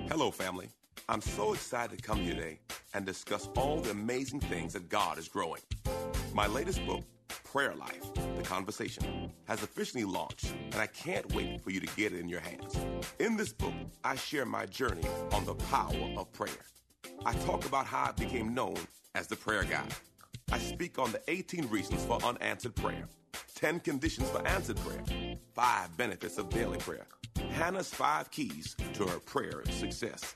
Hello, 0.09 0.29
family. 0.29 0.67
I'm 1.07 1.21
so 1.21 1.53
excited 1.53 1.97
to 1.97 2.03
come 2.03 2.19
here 2.19 2.35
today 2.35 2.59
and 2.93 3.05
discuss 3.05 3.49
all 3.55 3.79
the 3.79 3.91
amazing 3.91 4.39
things 4.39 4.73
that 4.73 4.89
God 4.89 5.17
is 5.17 5.27
growing. 5.27 5.61
My 6.33 6.47
latest 6.47 6.85
book, 6.85 7.03
Prayer 7.43 7.75
Life, 7.75 8.13
The 8.37 8.43
Conversation, 8.43 9.31
has 9.47 9.63
officially 9.63 10.03
launched, 10.03 10.53
and 10.71 10.75
I 10.75 10.87
can't 10.87 11.33
wait 11.33 11.61
for 11.61 11.71
you 11.71 11.79
to 11.79 11.95
get 11.95 12.13
it 12.13 12.19
in 12.19 12.29
your 12.29 12.39
hands. 12.39 12.77
In 13.19 13.37
this 13.37 13.53
book, 13.53 13.73
I 14.03 14.15
share 14.15 14.45
my 14.45 14.65
journey 14.65 15.07
on 15.31 15.45
the 15.45 15.55
power 15.55 16.13
of 16.17 16.31
prayer. 16.33 16.65
I 17.25 17.33
talk 17.33 17.65
about 17.65 17.85
how 17.85 18.09
I 18.09 18.11
became 18.11 18.53
known 18.53 18.77
as 19.15 19.27
the 19.27 19.35
prayer 19.35 19.63
guy. 19.63 19.87
I 20.51 20.59
speak 20.59 20.99
on 20.99 21.11
the 21.11 21.21
18 21.27 21.67
reasons 21.69 22.03
for 22.03 22.23
unanswered 22.23 22.75
prayer, 22.75 23.07
10 23.55 23.79
conditions 23.81 24.29
for 24.29 24.45
answered 24.47 24.77
prayer, 24.77 25.03
5 25.53 25.97
benefits 25.97 26.37
of 26.37 26.49
daily 26.49 26.77
prayer, 26.79 27.07
Hannah's 27.51 27.93
5 27.93 28.31
keys 28.31 28.75
to 28.93 29.05
her 29.05 29.19
prayer 29.19 29.63
success, 29.69 30.35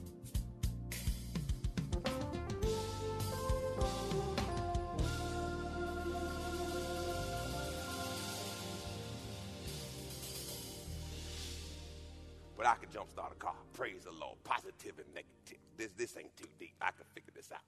But 12.61 12.69
I 12.69 12.75
could 12.75 12.91
jumpstart 12.91 13.31
a 13.31 13.35
car. 13.39 13.55
Praise 13.73 14.03
the 14.03 14.11
Lord. 14.11 14.37
Positive 14.43 14.93
and 14.99 15.07
negative. 15.15 15.57
This, 15.77 15.93
this 15.97 16.15
ain't 16.15 16.37
too 16.37 16.47
deep. 16.59 16.75
I 16.79 16.91
can 16.91 17.05
figure 17.15 17.33
this 17.35 17.51
out. 17.51 17.61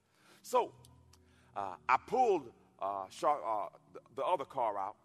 So 0.43 0.71
uh, 1.57 1.73
I 1.89 1.97
pulled 2.05 2.51
uh, 2.79 3.05
Char- 3.09 3.41
uh, 3.43 3.69
the, 3.91 4.01
the 4.17 4.23
other 4.23 4.45
car 4.45 4.77
out, 4.77 4.97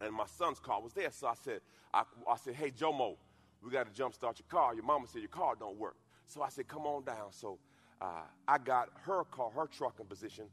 and 0.00 0.14
my 0.14 0.26
son's 0.26 0.60
car 0.60 0.80
was 0.80 0.92
there. 0.92 1.10
So 1.10 1.26
I 1.26 1.34
said, 1.34 1.60
I, 1.92 2.04
I 2.30 2.36
said, 2.36 2.54
hey, 2.54 2.70
Jomo, 2.70 3.16
we 3.64 3.72
got 3.72 3.92
to 3.92 4.00
jumpstart 4.00 4.38
your 4.38 4.46
car. 4.48 4.76
Your 4.76 4.84
mama 4.84 5.08
said 5.08 5.22
your 5.22 5.28
car 5.28 5.54
don't 5.58 5.76
work. 5.76 5.96
So 6.28 6.42
I 6.42 6.48
said, 6.48 6.68
come 6.68 6.86
on 6.86 7.02
down. 7.02 7.32
So 7.32 7.58
uh, 8.00 8.22
I 8.46 8.58
got 8.58 8.90
her 9.06 9.24
car, 9.24 9.50
her 9.50 9.66
truck 9.66 9.96
in 9.98 10.06
position, 10.06 10.44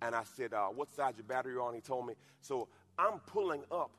and 0.00 0.14
I 0.14 0.22
said, 0.24 0.54
uh, 0.54 0.68
what 0.68 0.90
side 0.90 1.16
your 1.18 1.24
battery 1.24 1.58
on? 1.58 1.74
He 1.74 1.82
told 1.82 2.06
me. 2.06 2.14
So 2.40 2.68
I'm 2.98 3.18
pulling 3.26 3.60
up 3.70 3.90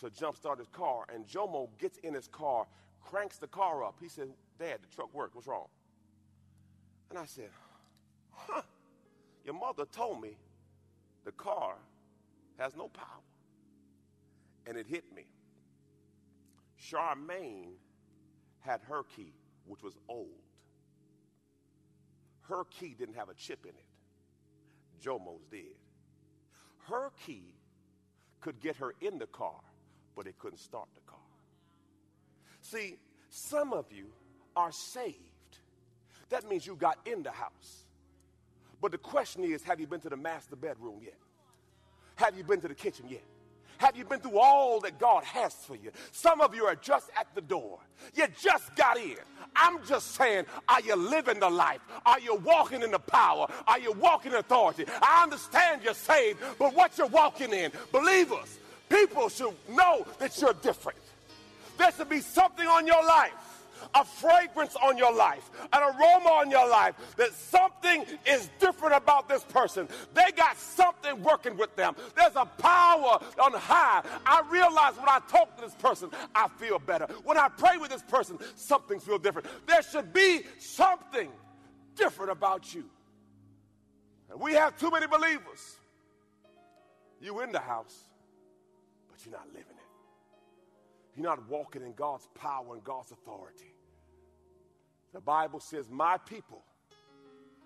to 0.00 0.08
jumpstart 0.08 0.58
his 0.58 0.68
car, 0.68 1.04
and 1.14 1.26
Jomo 1.26 1.68
gets 1.78 1.98
in 1.98 2.14
his 2.14 2.28
car, 2.28 2.66
cranks 3.08 3.38
the 3.38 3.46
car 3.46 3.84
up. 3.84 3.96
He 4.00 4.08
said, 4.08 4.28
Dad, 4.58 4.78
the 4.82 4.94
truck 4.94 5.12
worked. 5.14 5.34
What's 5.34 5.46
wrong? 5.46 5.66
And 7.10 7.18
I 7.18 7.24
said, 7.24 7.48
huh, 8.32 8.62
your 9.44 9.54
mother 9.54 9.86
told 9.90 10.20
me 10.20 10.36
the 11.24 11.32
car 11.32 11.76
has 12.58 12.76
no 12.76 12.88
power. 12.88 13.06
And 14.66 14.76
it 14.76 14.86
hit 14.86 15.04
me. 15.14 15.26
Charmaine 16.78 17.72
had 18.60 18.80
her 18.88 19.02
key, 19.16 19.32
which 19.66 19.82
was 19.82 19.94
old. 20.08 20.28
Her 22.42 22.64
key 22.64 22.94
didn't 22.98 23.14
have 23.14 23.30
a 23.30 23.34
chip 23.34 23.60
in 23.64 23.70
it. 23.70 23.86
Jomo's 25.02 25.46
did. 25.50 25.76
Her 26.88 27.10
key 27.26 27.54
could 28.40 28.60
get 28.60 28.76
her 28.76 28.92
in 29.00 29.18
the 29.18 29.26
car, 29.26 29.60
but 30.14 30.26
it 30.26 30.38
couldn't 30.38 30.58
start 30.58 30.88
the 30.94 31.00
car. 31.10 31.18
See, 32.70 32.96
some 33.30 33.72
of 33.72 33.86
you 33.90 34.06
are 34.54 34.72
saved. 34.72 35.16
That 36.28 36.48
means 36.48 36.66
you 36.66 36.74
got 36.74 36.98
in 37.06 37.22
the 37.22 37.30
house. 37.30 37.84
But 38.80 38.92
the 38.92 38.98
question 38.98 39.42
is 39.44 39.62
have 39.62 39.80
you 39.80 39.86
been 39.86 40.00
to 40.00 40.10
the 40.10 40.16
master 40.16 40.56
bedroom 40.56 41.00
yet? 41.02 41.16
Have 42.16 42.36
you 42.36 42.44
been 42.44 42.60
to 42.60 42.68
the 42.68 42.74
kitchen 42.74 43.06
yet? 43.08 43.22
Have 43.78 43.96
you 43.96 44.04
been 44.04 44.18
through 44.18 44.38
all 44.38 44.80
that 44.80 44.98
God 44.98 45.22
has 45.24 45.54
for 45.54 45.76
you? 45.76 45.92
Some 46.10 46.40
of 46.40 46.54
you 46.54 46.64
are 46.64 46.74
just 46.74 47.10
at 47.18 47.28
the 47.34 47.40
door. 47.40 47.78
You 48.14 48.26
just 48.38 48.74
got 48.74 48.98
in. 48.98 49.16
I'm 49.54 49.84
just 49.86 50.16
saying, 50.16 50.46
are 50.68 50.80
you 50.80 50.96
living 50.96 51.38
the 51.38 51.48
life? 51.48 51.80
Are 52.04 52.18
you 52.18 52.34
walking 52.34 52.82
in 52.82 52.90
the 52.90 52.98
power? 52.98 53.46
Are 53.68 53.78
you 53.78 53.92
walking 53.92 54.32
in 54.32 54.38
authority? 54.38 54.84
I 55.00 55.22
understand 55.22 55.82
you're 55.84 55.94
saved, 55.94 56.40
but 56.58 56.74
what 56.74 56.98
you're 56.98 57.06
walking 57.06 57.52
in, 57.52 57.70
believers, 57.92 58.58
people 58.88 59.28
should 59.28 59.54
know 59.70 60.04
that 60.18 60.38
you're 60.40 60.54
different. 60.54 60.98
Something 62.20 62.66
on 62.66 62.86
your 62.86 63.04
life 63.04 63.58
a 63.94 64.04
fragrance 64.04 64.76
on 64.76 64.96
your 64.98 65.14
life, 65.14 65.50
an 65.72 65.82
aroma 65.82 66.28
on 66.28 66.50
your 66.50 66.68
life, 66.68 66.94
that 67.16 67.32
something 67.32 68.04
is 68.26 68.50
different 68.58 68.94
about 68.94 69.28
this 69.28 69.44
person. 69.44 69.88
They 70.14 70.30
got 70.36 70.56
something 70.58 71.22
working 71.22 71.56
with 71.56 71.74
them. 71.76 71.94
There's 72.16 72.36
a 72.36 72.44
power 72.44 73.18
on 73.40 73.52
high. 73.52 74.02
I 74.26 74.42
realize 74.50 74.96
when 74.96 75.08
I 75.08 75.20
talk 75.28 75.56
to 75.56 75.62
this 75.62 75.74
person, 75.74 76.10
I 76.34 76.48
feel 76.48 76.78
better. 76.78 77.06
When 77.24 77.38
I 77.38 77.48
pray 77.48 77.76
with 77.78 77.90
this 77.90 78.02
person, 78.02 78.38
something 78.56 79.00
feels 79.00 79.22
different. 79.22 79.48
There 79.66 79.82
should 79.82 80.12
be 80.12 80.42
something 80.58 81.28
different 81.96 82.32
about 82.32 82.74
you. 82.74 82.84
And 84.30 84.40
we 84.40 84.52
have 84.54 84.78
too 84.78 84.90
many 84.90 85.06
believers. 85.06 85.76
You 87.20 87.40
in 87.40 87.50
the 87.50 87.58
house, 87.58 87.96
but 89.10 89.24
you're 89.24 89.34
not 89.34 89.48
living. 89.48 89.77
You're 91.18 91.26
not 91.26 91.48
walking 91.48 91.82
in 91.82 91.94
God's 91.94 92.28
power 92.36 92.74
and 92.74 92.84
God's 92.84 93.10
authority. 93.10 93.74
The 95.12 95.20
Bible 95.20 95.58
says, 95.58 95.90
My 95.90 96.16
people 96.16 96.62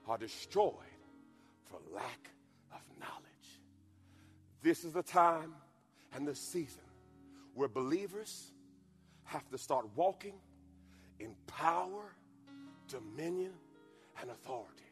are 0.09 0.17
destroyed 0.17 0.73
for 1.65 1.79
lack 1.93 2.31
of 2.73 2.81
knowledge. 2.99 3.61
This 4.63 4.85
is 4.85 4.95
the 4.95 5.03
time 5.03 5.53
and 6.15 6.27
the 6.27 6.35
season 6.35 6.81
where 7.53 7.69
believers 7.69 8.53
have 9.25 9.47
to 9.51 9.59
start 9.59 9.87
walking 9.97 10.37
in 11.21 11.35
power, 11.47 12.15
dominion, 12.89 13.53
and 14.23 14.31
authority. 14.31 14.87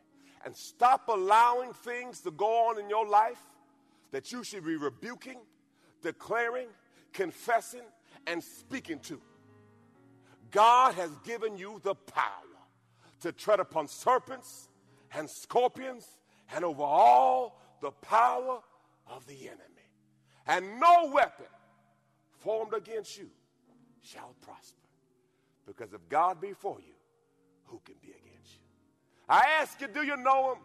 And 0.45 0.55
stop 0.55 1.09
allowing 1.09 1.73
things 1.73 2.21
to 2.21 2.31
go 2.31 2.69
on 2.69 2.79
in 2.79 2.91
your 2.91 3.09
life 3.09 3.41
that 4.11 4.33
you 4.33 4.45
should 4.45 4.67
be 4.67 4.77
rebuking, 4.77 5.39
declaring, 6.03 6.67
confessing, 7.15 7.85
and 8.27 8.43
speaking 8.43 8.99
to. 9.01 9.21
God 10.51 10.95
has 10.95 11.11
given 11.25 11.57
you 11.57 11.81
the 11.85 11.95
power 11.95 12.25
to 13.21 13.33
tread 13.33 13.61
upon 13.61 13.87
serpents 13.87 14.69
and 15.15 15.29
scorpions 15.29 16.07
and 16.55 16.65
over 16.65 16.83
all 16.83 17.61
the 17.81 17.91
power 17.91 18.61
of 19.07 19.27
the 19.27 19.49
enemy. 19.49 19.65
And 20.47 20.81
no 20.81 21.11
weapon 21.13 21.47
formed 22.39 22.75
against 22.75 23.17
you 23.19 23.31
shall 24.03 24.35
prosper. 24.41 24.77
Because 25.67 25.93
if 25.93 26.01
God 26.09 26.41
be 26.41 26.53
for 26.53 26.79
you, 26.81 26.95
who 27.65 27.81
can 27.85 27.95
be 28.03 28.09
against 28.09 28.55
you? 28.55 28.61
I 29.29 29.45
ask 29.61 29.81
you, 29.81 29.87
do 29.87 30.03
you 30.03 30.17
know 30.17 30.53
him? 30.53 30.63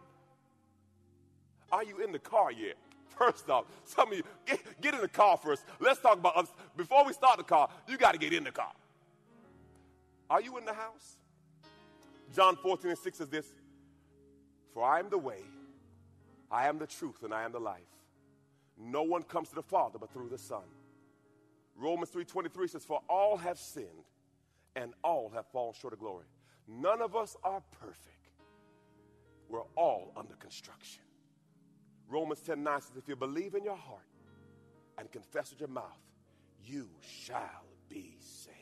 Are 1.70 1.84
you 1.84 2.02
in 2.02 2.12
the 2.12 2.18
car 2.18 2.50
yet? 2.50 2.76
First 3.16 3.48
off, 3.48 3.64
some 3.84 4.12
of 4.12 4.18
you, 4.18 4.24
get, 4.44 4.80
get 4.80 4.94
in 4.94 5.00
the 5.00 5.08
car 5.08 5.36
first. 5.36 5.64
Let's 5.80 6.00
talk 6.00 6.18
about 6.18 6.36
us. 6.36 6.48
Before 6.76 7.04
we 7.04 7.12
start 7.12 7.38
the 7.38 7.44
car, 7.44 7.68
you 7.88 7.96
got 7.96 8.12
to 8.12 8.18
get 8.18 8.32
in 8.32 8.44
the 8.44 8.52
car. 8.52 8.72
Are 10.28 10.40
you 10.40 10.58
in 10.58 10.64
the 10.64 10.74
house? 10.74 11.16
John 12.34 12.56
14 12.56 12.90
and 12.90 12.98
6 12.98 13.18
says 13.18 13.28
this 13.28 13.46
For 14.74 14.84
I 14.84 14.98
am 14.98 15.08
the 15.08 15.18
way, 15.18 15.40
I 16.50 16.68
am 16.68 16.78
the 16.78 16.86
truth, 16.86 17.22
and 17.22 17.32
I 17.32 17.44
am 17.44 17.52
the 17.52 17.60
life. 17.60 17.80
No 18.78 19.02
one 19.02 19.22
comes 19.22 19.48
to 19.50 19.54
the 19.54 19.62
Father 19.62 19.98
but 19.98 20.12
through 20.12 20.28
the 20.28 20.38
Son. 20.38 20.64
Romans 21.76 22.10
3:23 22.10 22.70
says, 22.70 22.84
For 22.84 23.00
all 23.08 23.36
have 23.38 23.58
sinned 23.58 23.86
and 24.74 24.92
all 25.02 25.30
have 25.30 25.46
fallen 25.46 25.74
short 25.74 25.92
of 25.92 26.00
glory. 26.00 26.26
None 26.68 27.00
of 27.00 27.16
us 27.16 27.36
are 27.44 27.62
perfect. 27.80 28.16
We're 29.48 29.62
all 29.76 30.12
under 30.16 30.34
construction. 30.34 31.02
Romans 32.08 32.40
10 32.40 32.62
9 32.62 32.80
says, 32.80 32.96
If 32.96 33.08
you 33.08 33.16
believe 33.16 33.54
in 33.54 33.64
your 33.64 33.76
heart 33.76 34.00
and 34.98 35.10
confess 35.10 35.50
with 35.50 35.60
your 35.60 35.68
mouth, 35.68 36.00
you 36.64 36.88
shall 37.00 37.64
be 37.88 38.16
saved. 38.20 38.56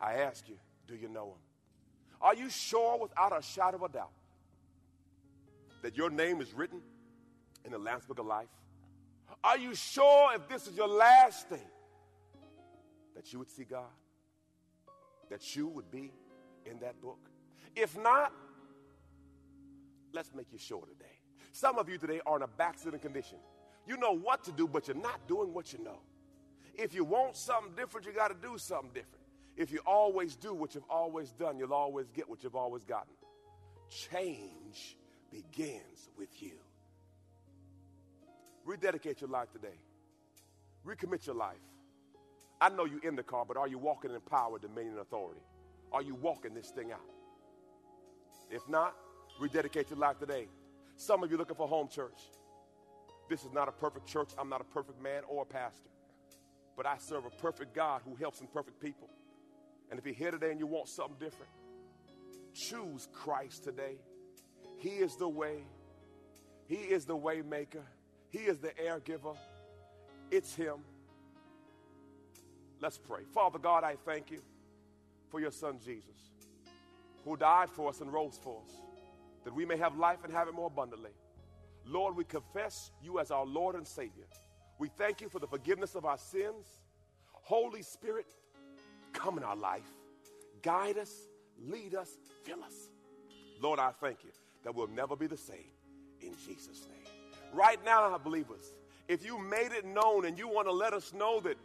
I 0.00 0.14
ask 0.14 0.48
you, 0.48 0.56
do 0.86 0.94
you 0.94 1.08
know 1.08 1.28
him? 1.28 1.38
Are 2.20 2.34
you 2.34 2.50
sure 2.50 2.98
without 2.98 3.36
a 3.36 3.42
shadow 3.42 3.76
of 3.76 3.82
a 3.82 3.88
doubt 3.88 4.12
that 5.82 5.96
your 5.96 6.10
name 6.10 6.40
is 6.40 6.52
written 6.52 6.80
in 7.64 7.72
the 7.72 7.78
Lamb's 7.78 8.06
Book 8.06 8.18
of 8.18 8.26
Life? 8.26 8.48
Are 9.42 9.58
you 9.58 9.74
sure 9.74 10.34
if 10.34 10.48
this 10.48 10.66
is 10.66 10.76
your 10.76 10.88
last 10.88 11.50
day 11.50 11.66
that 13.14 13.32
you 13.32 13.38
would 13.38 13.50
see 13.50 13.64
God? 13.64 13.90
That 15.30 15.56
you 15.56 15.66
would 15.68 15.90
be 15.90 16.12
in 16.66 16.78
that 16.80 17.00
book? 17.00 17.18
If 17.74 17.98
not, 17.98 18.32
let's 20.12 20.32
make 20.34 20.52
you 20.52 20.58
sure 20.58 20.82
today. 20.82 21.21
Some 21.52 21.78
of 21.78 21.88
you 21.88 21.98
today 21.98 22.20
are 22.26 22.36
in 22.36 22.42
a 22.42 22.48
backslidden 22.48 22.98
condition. 22.98 23.38
You 23.86 23.96
know 23.98 24.12
what 24.16 24.42
to 24.44 24.52
do, 24.52 24.66
but 24.66 24.88
you're 24.88 24.96
not 24.96 25.28
doing 25.28 25.52
what 25.52 25.72
you 25.72 25.82
know. 25.84 26.00
If 26.74 26.94
you 26.94 27.04
want 27.04 27.36
something 27.36 27.74
different, 27.76 28.06
you 28.06 28.12
got 28.12 28.28
to 28.28 28.36
do 28.48 28.56
something 28.56 28.90
different. 28.94 29.22
If 29.56 29.70
you 29.70 29.80
always 29.86 30.34
do 30.34 30.54
what 30.54 30.74
you've 30.74 30.88
always 30.88 31.30
done, 31.32 31.58
you'll 31.58 31.74
always 31.74 32.08
get 32.10 32.28
what 32.28 32.42
you've 32.42 32.56
always 32.56 32.84
gotten. 32.84 33.12
Change 33.90 34.96
begins 35.30 36.08
with 36.16 36.30
you. 36.42 36.52
Rededicate 38.64 39.20
your 39.20 39.28
life 39.28 39.52
today. 39.52 39.76
Recommit 40.86 41.26
your 41.26 41.36
life. 41.36 41.56
I 42.60 42.70
know 42.70 42.86
you're 42.86 43.04
in 43.04 43.16
the 43.16 43.22
car, 43.22 43.44
but 43.46 43.58
are 43.58 43.68
you 43.68 43.76
walking 43.76 44.12
in 44.12 44.20
power, 44.20 44.58
dominion, 44.58 44.98
authority? 44.98 45.42
Are 45.92 46.00
you 46.00 46.14
walking 46.14 46.54
this 46.54 46.70
thing 46.70 46.92
out? 46.92 47.00
If 48.50 48.66
not, 48.68 48.94
rededicate 49.38 49.90
your 49.90 49.98
life 49.98 50.18
today. 50.18 50.46
Some 51.02 51.24
of 51.24 51.32
you 51.32 51.36
looking 51.36 51.56
for 51.56 51.66
home 51.66 51.88
church. 51.88 52.30
This 53.28 53.42
is 53.42 53.52
not 53.52 53.66
a 53.66 53.72
perfect 53.72 54.06
church. 54.06 54.30
I'm 54.38 54.48
not 54.48 54.60
a 54.60 54.64
perfect 54.64 55.02
man 55.02 55.22
or 55.26 55.42
a 55.42 55.44
pastor. 55.44 55.90
But 56.76 56.86
I 56.86 56.96
serve 56.98 57.24
a 57.24 57.42
perfect 57.42 57.74
God 57.74 58.02
who 58.04 58.14
helps 58.14 58.40
imperfect 58.40 58.78
people. 58.80 59.10
And 59.90 59.98
if 59.98 60.06
you're 60.06 60.14
here 60.14 60.30
today 60.30 60.52
and 60.52 60.60
you 60.60 60.68
want 60.68 60.88
something 60.88 61.16
different, 61.18 61.50
choose 62.54 63.08
Christ 63.12 63.64
today. 63.64 63.96
He 64.78 64.90
is 64.90 65.16
the 65.16 65.28
way. 65.28 65.64
He 66.68 66.76
is 66.76 67.04
the 67.04 67.16
way 67.16 67.42
maker. 67.42 67.84
He 68.30 68.38
is 68.38 68.58
the 68.58 68.78
air 68.78 69.00
giver. 69.00 69.32
It's 70.30 70.54
him. 70.54 70.84
Let's 72.80 72.98
pray. 72.98 73.24
Father 73.34 73.58
God, 73.58 73.82
I 73.82 73.96
thank 74.06 74.30
you 74.30 74.40
for 75.30 75.40
your 75.40 75.50
son 75.50 75.80
Jesus, 75.84 76.30
who 77.24 77.36
died 77.36 77.70
for 77.70 77.88
us 77.88 78.00
and 78.00 78.12
rose 78.12 78.38
for 78.40 78.62
us 78.64 78.91
that 79.44 79.54
we 79.54 79.64
may 79.64 79.76
have 79.76 79.96
life 79.96 80.18
and 80.24 80.32
have 80.32 80.48
it 80.48 80.54
more 80.54 80.66
abundantly. 80.66 81.10
Lord, 81.86 82.16
we 82.16 82.24
confess 82.24 82.90
you 83.02 83.18
as 83.18 83.30
our 83.30 83.44
Lord 83.44 83.74
and 83.74 83.86
Savior. 83.86 84.26
We 84.78 84.88
thank 84.98 85.20
you 85.20 85.28
for 85.28 85.38
the 85.38 85.46
forgiveness 85.46 85.94
of 85.94 86.04
our 86.04 86.18
sins. 86.18 86.66
Holy 87.32 87.82
Spirit, 87.82 88.26
come 89.12 89.36
in 89.38 89.44
our 89.44 89.56
life. 89.56 89.88
Guide 90.62 90.98
us, 90.98 91.12
lead 91.60 91.94
us, 91.94 92.18
fill 92.44 92.62
us. 92.62 92.88
Lord, 93.60 93.78
I 93.78 93.90
thank 94.00 94.24
you 94.24 94.30
that 94.64 94.74
we'll 94.74 94.88
never 94.88 95.16
be 95.16 95.26
the 95.26 95.36
same. 95.36 95.70
In 96.20 96.34
Jesus' 96.46 96.86
name. 96.88 97.12
Right 97.52 97.84
now, 97.84 98.16
believers, 98.18 98.74
if 99.08 99.24
you 99.24 99.38
made 99.38 99.72
it 99.72 99.84
known 99.84 100.24
and 100.24 100.38
you 100.38 100.48
want 100.48 100.68
to 100.68 100.72
let 100.72 100.92
us 100.92 101.12
know 101.12 101.40
that 101.40 101.56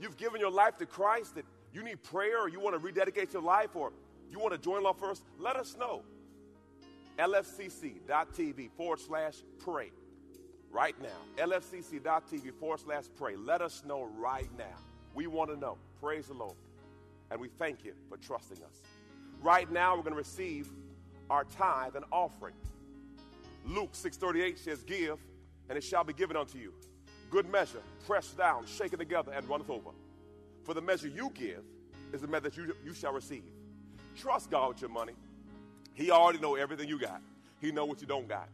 you've 0.00 0.16
given 0.16 0.40
your 0.40 0.50
life 0.50 0.76
to 0.78 0.86
Christ, 0.86 1.34
that 1.34 1.44
you 1.72 1.82
need 1.82 2.02
prayer 2.02 2.42
or 2.42 2.48
you 2.48 2.60
want 2.60 2.74
to 2.74 2.78
rededicate 2.78 3.32
your 3.32 3.42
life 3.42 3.76
or 3.76 3.92
you 4.30 4.38
want 4.38 4.52
to 4.54 4.58
join 4.58 4.82
Love 4.82 4.98
First, 4.98 5.22
let 5.38 5.56
us 5.56 5.76
know 5.78 6.02
lfcc.tv 7.18 8.70
forward 8.76 9.00
slash 9.00 9.34
pray. 9.58 9.90
Right 10.70 10.96
now, 11.00 11.44
lfcc.tv 11.44 12.52
forward 12.60 12.80
slash 12.80 13.04
pray. 13.16 13.36
Let 13.36 13.62
us 13.62 13.82
know 13.86 14.08
right 14.18 14.48
now. 14.58 14.76
We 15.14 15.26
want 15.26 15.50
to 15.50 15.56
know. 15.56 15.78
Praise 16.00 16.26
the 16.26 16.34
Lord. 16.34 16.56
And 17.30 17.40
we 17.40 17.48
thank 17.48 17.84
you 17.84 17.94
for 18.08 18.18
trusting 18.18 18.58
us. 18.58 18.82
Right 19.42 19.70
now, 19.70 19.96
we're 19.96 20.02
going 20.02 20.12
to 20.12 20.18
receive 20.18 20.68
our 21.30 21.44
tithe 21.44 21.96
and 21.96 22.04
offering. 22.12 22.54
Luke 23.64 23.94
6:38 23.94 24.58
says, 24.58 24.84
"Give, 24.84 25.18
and 25.68 25.76
it 25.76 25.82
shall 25.82 26.04
be 26.04 26.12
given 26.12 26.36
unto 26.36 26.58
you. 26.58 26.72
Good 27.30 27.48
measure, 27.50 27.82
pressed 28.06 28.36
down, 28.36 28.66
shaken 28.66 28.98
together, 28.98 29.32
and 29.32 29.48
runneth 29.48 29.70
over. 29.70 29.90
For 30.62 30.74
the 30.74 30.80
measure 30.80 31.08
you 31.08 31.30
give 31.30 31.64
is 32.12 32.20
the 32.20 32.28
measure 32.28 32.50
you, 32.54 32.76
you 32.84 32.94
shall 32.94 33.12
receive." 33.12 33.44
Trust 34.16 34.50
God 34.50 34.68
with 34.68 34.80
your 34.80 34.90
money. 34.90 35.14
He 35.96 36.10
already 36.10 36.38
know 36.38 36.54
everything 36.56 36.88
you 36.88 36.98
got. 36.98 37.22
He 37.60 37.72
know 37.72 37.86
what 37.86 38.02
you 38.02 38.06
don't 38.06 38.28
got. 38.28 38.48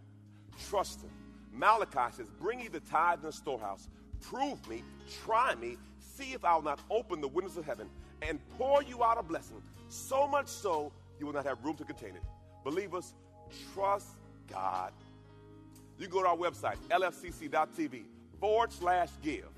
Trust 0.71 1.03
him. 1.03 1.11
Malachi 1.53 2.17
says, 2.17 2.31
bring 2.41 2.61
ye 2.61 2.69
the 2.69 2.81
tithe 2.81 3.19
in 3.19 3.27
the 3.27 3.33
storehouse. 3.33 3.89
Prove 4.21 4.67
me, 4.69 4.85
try 5.25 5.57
me, 5.57 5.77
see 5.99 6.33
if 6.33 6.45
I 6.45 6.55
will 6.55 6.63
not 6.63 6.79
open 6.89 7.21
the 7.21 7.29
windows 7.29 7.57
of 7.57 7.67
heaven 7.67 7.89
and 8.23 8.39
pour 8.57 8.83
you 8.85 9.03
out 9.03 9.19
a 9.19 9.23
blessing, 9.25 9.61
so 9.89 10.27
much 10.29 10.47
so 10.47 10.93
you 11.19 11.27
will 11.27 11.33
not 11.33 11.45
have 11.45 11.63
room 11.65 11.77
to 11.77 11.85
contain 11.85 12.15
it. 12.15 12.23
Believers, 12.65 13.13
trust 13.75 14.07
God. 14.49 14.93
You 15.99 16.07
go 16.07 16.23
to 16.23 16.29
our 16.29 16.37
website, 16.37 16.77
lfcc.tv 16.91 18.05
forward 18.39 18.73
slash 18.73 19.11
give. 19.21 19.49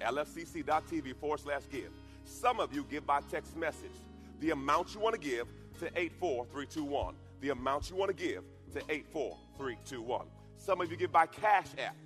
lfcc.tv 0.00 1.16
forward 1.16 1.40
slash 1.40 1.62
give. 1.70 1.90
Some 2.24 2.60
of 2.60 2.74
you 2.74 2.84
give 2.90 3.06
by 3.06 3.20
text 3.30 3.56
message. 3.56 3.90
The 4.40 4.50
amount 4.50 4.94
you 4.94 5.00
want 5.00 5.14
to 5.14 5.20
give 5.20 5.48
to 5.80 5.86
84321 5.98 7.14
the 7.42 7.50
amount 7.50 7.90
you 7.90 7.96
want 7.96 8.08
to 8.08 8.14
give 8.16 8.44
to 8.72 8.78
84321. 8.88 10.26
Some 10.56 10.80
of 10.80 10.90
you 10.90 10.96
give 10.96 11.12
by 11.12 11.26
Cash 11.26 11.66
App. 11.76 11.96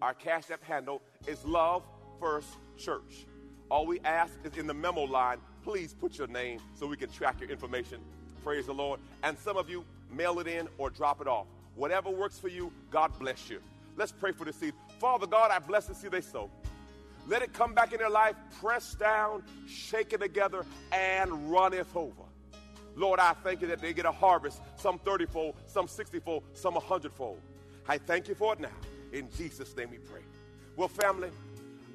Our 0.00 0.14
Cash 0.14 0.50
App 0.50 0.64
handle 0.64 1.02
is 1.26 1.44
Love 1.44 1.84
First 2.18 2.48
Church. 2.78 3.26
All 3.70 3.86
we 3.86 4.00
ask 4.00 4.32
is 4.44 4.56
in 4.56 4.66
the 4.66 4.74
memo 4.74 5.02
line, 5.02 5.38
please 5.62 5.92
put 5.92 6.16
your 6.16 6.26
name 6.26 6.60
so 6.74 6.86
we 6.86 6.96
can 6.96 7.10
track 7.10 7.38
your 7.40 7.50
information. 7.50 8.00
Praise 8.42 8.66
the 8.66 8.72
Lord. 8.72 8.98
And 9.22 9.38
some 9.38 9.58
of 9.58 9.68
you, 9.68 9.84
mail 10.10 10.38
it 10.38 10.46
in 10.46 10.68
or 10.78 10.88
drop 10.88 11.20
it 11.20 11.28
off. 11.28 11.46
Whatever 11.74 12.08
works 12.08 12.38
for 12.38 12.48
you, 12.48 12.72
God 12.90 13.12
bless 13.18 13.50
you. 13.50 13.60
Let's 13.96 14.12
pray 14.12 14.32
for 14.32 14.46
the 14.46 14.54
seed. 14.54 14.72
Father 14.98 15.26
God, 15.26 15.50
I 15.50 15.58
bless 15.58 15.86
the 15.86 15.94
seed 15.94 16.12
they 16.12 16.22
sow. 16.22 16.50
Let 17.26 17.42
it 17.42 17.52
come 17.52 17.74
back 17.74 17.92
in 17.92 17.98
their 17.98 18.08
life, 18.08 18.36
press 18.58 18.94
down, 18.94 19.42
shake 19.68 20.14
it 20.14 20.20
together, 20.20 20.64
and 20.92 21.50
runneth 21.50 21.94
over. 21.94 22.27
Lord, 22.98 23.20
I 23.20 23.32
thank 23.44 23.62
you 23.62 23.68
that 23.68 23.80
they 23.80 23.92
get 23.92 24.06
a 24.06 24.12
harvest, 24.12 24.60
some 24.76 24.98
30 24.98 25.26
fold, 25.26 25.54
some 25.66 25.86
60 25.86 26.18
fold, 26.18 26.42
some 26.52 26.74
100 26.74 27.12
fold. 27.12 27.40
I 27.88 27.96
thank 27.96 28.26
you 28.26 28.34
for 28.34 28.54
it 28.54 28.60
now. 28.60 28.68
In 29.12 29.28
Jesus' 29.36 29.74
name 29.76 29.90
we 29.92 29.98
pray. 29.98 30.22
Well, 30.76 30.88
family, 30.88 31.30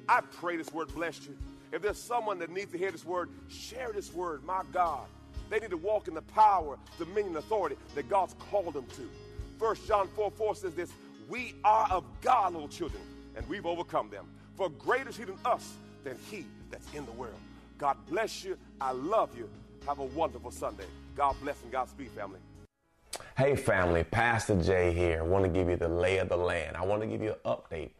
I 0.08 0.22
pray 0.22 0.56
this 0.56 0.72
word 0.72 0.88
blessed 0.94 1.26
you. 1.26 1.36
If 1.72 1.82
there's 1.82 2.00
someone 2.00 2.38
that 2.38 2.50
needs 2.50 2.72
to 2.72 2.78
hear 2.78 2.90
this 2.90 3.04
word, 3.04 3.28
share 3.48 3.92
this 3.92 4.14
word. 4.14 4.44
My 4.44 4.62
God, 4.72 5.06
they 5.50 5.58
need 5.58 5.70
to 5.70 5.76
walk 5.76 6.08
in 6.08 6.14
the 6.14 6.22
power, 6.22 6.78
dominion, 6.98 7.36
authority 7.36 7.76
that 7.94 8.08
God's 8.08 8.34
called 8.50 8.72
them 8.72 8.86
to. 8.96 9.10
First 9.58 9.86
John 9.86 10.08
4 10.08 10.30
4 10.30 10.54
says 10.56 10.74
this 10.74 10.90
We 11.28 11.54
are 11.64 11.86
of 11.90 12.04
God, 12.22 12.54
little 12.54 12.68
children, 12.68 13.02
and 13.36 13.46
we've 13.46 13.66
overcome 13.66 14.08
them. 14.08 14.26
For 14.56 14.70
greater 14.70 15.10
is 15.10 15.18
he 15.18 15.24
than 15.24 15.38
us 15.44 15.74
than 16.02 16.16
he 16.30 16.46
that's 16.70 16.86
in 16.94 17.04
the 17.04 17.12
world. 17.12 17.38
God 17.76 17.96
bless 18.08 18.42
you. 18.42 18.56
I 18.80 18.92
love 18.92 19.36
you. 19.36 19.50
Have 19.86 19.98
a 19.98 20.04
wonderful 20.04 20.50
Sunday. 20.50 20.86
God 21.14 21.36
bless 21.42 21.62
and 21.62 21.70
Godspeed, 21.70 22.10
family. 22.12 22.38
Hey, 23.36 23.54
family, 23.54 24.02
Pastor 24.02 24.60
Jay 24.60 24.94
here. 24.94 25.18
I 25.20 25.22
want 25.22 25.44
to 25.44 25.50
give 25.50 25.68
you 25.68 25.76
the 25.76 25.88
lay 25.88 26.18
of 26.18 26.30
the 26.30 26.36
land. 26.36 26.74
I 26.74 26.84
want 26.86 27.02
to 27.02 27.06
give 27.06 27.20
you 27.20 27.32
an 27.32 27.36
update 27.44 27.90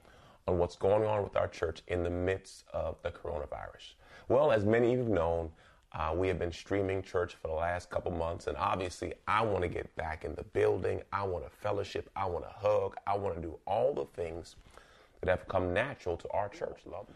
on 0.49 0.57
what's 0.57 0.77
going 0.77 1.05
on 1.05 1.23
with 1.23 1.37
our 1.37 1.47
church 1.47 1.83
in 1.89 2.03
the 2.03 2.09
midst 2.09 2.65
of 2.73 2.97
the 3.03 3.11
coronavirus. 3.11 3.95
Well, 4.29 4.51
as 4.51 4.65
many 4.65 4.87
of 4.87 4.93
you 4.93 4.99
have 5.01 5.09
known, 5.09 5.51
uh, 5.93 6.15
we 6.17 6.27
have 6.29 6.39
been 6.39 6.53
streaming 6.53 7.03
church 7.03 7.35
for 7.35 7.49
the 7.49 7.55
last 7.55 7.91
couple 7.91 8.13
months, 8.13 8.47
and 8.47 8.57
obviously, 8.57 9.13
I 9.29 9.43
want 9.43 9.61
to 9.63 9.69
get 9.69 9.95
back 9.95 10.25
in 10.25 10.35
the 10.37 10.45
building. 10.45 11.03
I 11.13 11.25
want 11.25 11.45
to 11.45 11.51
fellowship. 11.51 12.09
I 12.17 12.25
want 12.25 12.47
to 12.47 12.51
hug. 12.51 12.97
I 13.07 13.15
want 13.15 13.35
to 13.35 13.43
do 13.43 13.59
all 13.67 13.93
the 13.93 14.07
things 14.19 14.57
that 15.21 15.29
have 15.29 15.47
come 15.49 15.75
natural 15.75 16.17
to 16.17 16.29
our 16.31 16.49
church. 16.49 16.81
Love. 16.87 17.07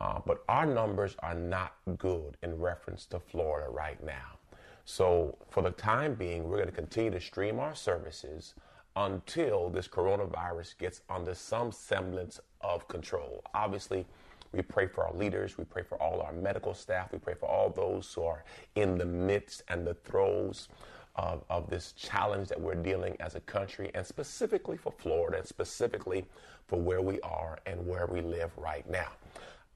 Uh, 0.00 0.20
but 0.24 0.42
our 0.48 0.64
numbers 0.64 1.14
are 1.22 1.34
not 1.34 1.74
good 1.98 2.36
in 2.42 2.58
reference 2.58 3.04
to 3.06 3.20
Florida 3.20 3.70
right 3.70 4.02
now. 4.04 4.38
So, 4.86 5.36
for 5.50 5.62
the 5.62 5.70
time 5.70 6.14
being, 6.14 6.44
we're 6.44 6.56
going 6.56 6.68
to 6.68 6.74
continue 6.74 7.10
to 7.10 7.20
stream 7.20 7.60
our 7.60 7.74
services 7.74 8.54
until 8.96 9.68
this 9.68 9.86
coronavirus 9.86 10.78
gets 10.78 11.02
under 11.08 11.34
some 11.34 11.70
semblance 11.70 12.40
of 12.62 12.88
control. 12.88 13.42
Obviously, 13.54 14.06
we 14.52 14.62
pray 14.62 14.86
for 14.86 15.06
our 15.06 15.14
leaders. 15.14 15.56
We 15.56 15.64
pray 15.64 15.82
for 15.82 16.00
all 16.02 16.20
our 16.22 16.32
medical 16.32 16.74
staff. 16.74 17.12
We 17.12 17.18
pray 17.18 17.34
for 17.34 17.48
all 17.48 17.70
those 17.70 18.12
who 18.12 18.24
are 18.24 18.42
in 18.74 18.98
the 18.98 19.04
midst 19.04 19.62
and 19.68 19.86
the 19.86 19.94
throes 19.94 20.68
of, 21.14 21.44
of 21.50 21.68
this 21.68 21.92
challenge 21.92 22.48
that 22.48 22.60
we're 22.60 22.74
dealing 22.74 23.16
as 23.20 23.34
a 23.34 23.40
country, 23.40 23.90
and 23.94 24.04
specifically 24.04 24.76
for 24.76 24.92
Florida, 24.92 25.38
and 25.38 25.46
specifically 25.46 26.24
for 26.66 26.80
where 26.80 27.02
we 27.02 27.20
are 27.20 27.58
and 27.66 27.86
where 27.86 28.06
we 28.06 28.20
live 28.22 28.50
right 28.56 28.88
now. 28.88 29.10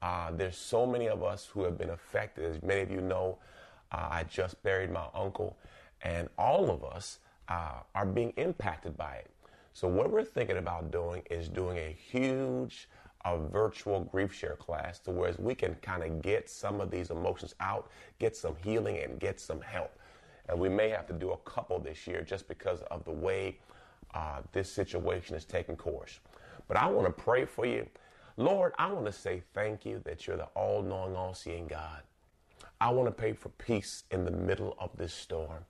Uh, 0.05 0.29
there's 0.29 0.55
so 0.55 0.85
many 0.85 1.09
of 1.09 1.23
us 1.23 1.47
who 1.47 1.63
have 1.63 1.79
been 1.79 1.89
affected. 1.89 2.45
As 2.45 2.61
many 2.61 2.81
of 2.81 2.91
you 2.91 3.01
know, 3.01 3.39
uh, 3.91 4.07
I 4.11 4.23
just 4.25 4.61
buried 4.61 4.91
my 4.91 5.07
uncle, 5.15 5.57
and 6.03 6.29
all 6.37 6.69
of 6.69 6.83
us 6.83 7.17
uh, 7.49 7.79
are 7.95 8.05
being 8.05 8.31
impacted 8.37 8.95
by 8.95 9.15
it. 9.15 9.31
So, 9.73 9.87
what 9.87 10.11
we're 10.11 10.23
thinking 10.23 10.57
about 10.57 10.91
doing 10.91 11.23
is 11.31 11.49
doing 11.49 11.79
a 11.79 11.91
huge 11.91 12.87
a 13.25 13.39
virtual 13.39 14.01
grief 14.01 14.31
share 14.31 14.55
class 14.55 14.99
to 14.99 15.09
where 15.09 15.33
we 15.39 15.55
can 15.55 15.73
kind 15.81 16.03
of 16.03 16.21
get 16.21 16.47
some 16.47 16.79
of 16.79 16.91
these 16.91 17.09
emotions 17.09 17.55
out, 17.59 17.89
get 18.19 18.37
some 18.37 18.55
healing, 18.63 18.99
and 18.99 19.19
get 19.19 19.39
some 19.39 19.59
help. 19.59 19.91
And 20.47 20.59
we 20.59 20.69
may 20.69 20.89
have 20.89 21.07
to 21.07 21.13
do 21.13 21.31
a 21.31 21.37
couple 21.37 21.79
this 21.79 22.05
year 22.05 22.21
just 22.21 22.47
because 22.47 22.83
of 22.91 23.03
the 23.05 23.11
way 23.11 23.57
uh, 24.13 24.41
this 24.51 24.71
situation 24.71 25.35
is 25.35 25.45
taking 25.45 25.75
course. 25.75 26.19
But 26.67 26.77
I 26.77 26.85
want 26.85 27.07
to 27.07 27.23
pray 27.23 27.45
for 27.45 27.65
you. 27.65 27.87
Lord, 28.37 28.73
I 28.77 28.91
want 28.91 29.05
to 29.05 29.13
say 29.13 29.43
thank 29.53 29.85
you 29.85 30.01
that 30.05 30.27
you're 30.27 30.37
the 30.37 30.47
all 30.55 30.83
knowing, 30.83 31.15
all 31.15 31.33
seeing 31.33 31.67
God. 31.67 32.01
I 32.81 32.89
want 32.89 33.07
to 33.07 33.11
pray 33.11 33.33
for 33.33 33.49
peace 33.49 34.03
in 34.11 34.25
the 34.25 34.31
middle 34.31 34.75
of 34.77 34.91
this 34.97 35.13
storm. 35.13 35.65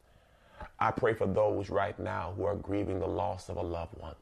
I 0.79 0.91
pray 0.91 1.13
for 1.13 1.27
those 1.27 1.69
right 1.69 1.97
now 1.99 2.33
who 2.35 2.45
are 2.45 2.55
grieving 2.55 2.99
the 2.99 3.07
loss 3.07 3.49
of 3.49 3.57
a 3.57 3.61
loved 3.61 3.97
one. 3.99 4.15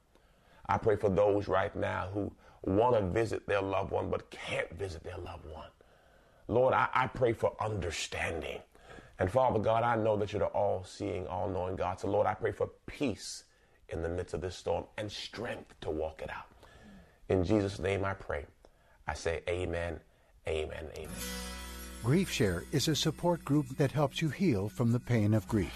I 0.67 0.77
pray 0.77 0.97
for 0.97 1.10
those 1.10 1.47
right 1.47 1.73
now 1.75 2.10
who 2.13 2.32
want 2.63 2.95
to 2.95 3.01
visit 3.01 3.47
their 3.47 3.62
loved 3.62 3.91
one 3.91 4.10
but 4.10 4.29
can't 4.29 4.71
visit 4.77 5.03
their 5.03 5.17
loved 5.17 5.45
one. 5.45 5.69
Lord, 6.49 6.73
I, 6.73 6.89
I 6.93 7.08
pray 7.08 7.34
for 7.34 7.56
understanding. 7.62 8.60
And 9.19 9.32
Father 9.32 9.60
God, 9.60 9.84
I 9.84 9.95
know 9.95 10.17
that 10.17 10.34
you're 10.34 10.39
the 10.39 10.47
all 10.47 10.84
seeing, 10.84 11.27
all 11.27 11.47
knowing 11.47 11.77
God. 11.77 11.99
So, 11.99 12.10
Lord, 12.10 12.27
I 12.27 12.34
pray 12.34 12.51
for 12.51 12.69
peace 12.88 13.45
in 13.89 14.01
the 14.01 14.10
midst 14.10 14.34
of 14.34 14.41
this 14.41 14.56
storm 14.56 14.86
and 14.97 15.10
strength 15.10 15.73
to 15.82 15.89
walk 15.89 16.21
it 16.21 16.29
out. 16.29 16.53
In 17.29 17.43
Jesus' 17.43 17.79
name 17.79 18.03
I 18.05 18.13
pray. 18.13 18.45
I 19.07 19.13
say 19.13 19.41
amen, 19.49 19.99
amen, 20.47 20.86
amen. 20.97 21.09
Grief 22.03 22.29
Share 22.29 22.63
is 22.71 22.88
a 22.88 22.95
support 22.95 23.45
group 23.45 23.67
that 23.77 23.91
helps 23.91 24.21
you 24.21 24.29
heal 24.29 24.67
from 24.67 24.91
the 24.91 24.99
pain 24.99 25.33
of 25.33 25.47
grief. 25.47 25.73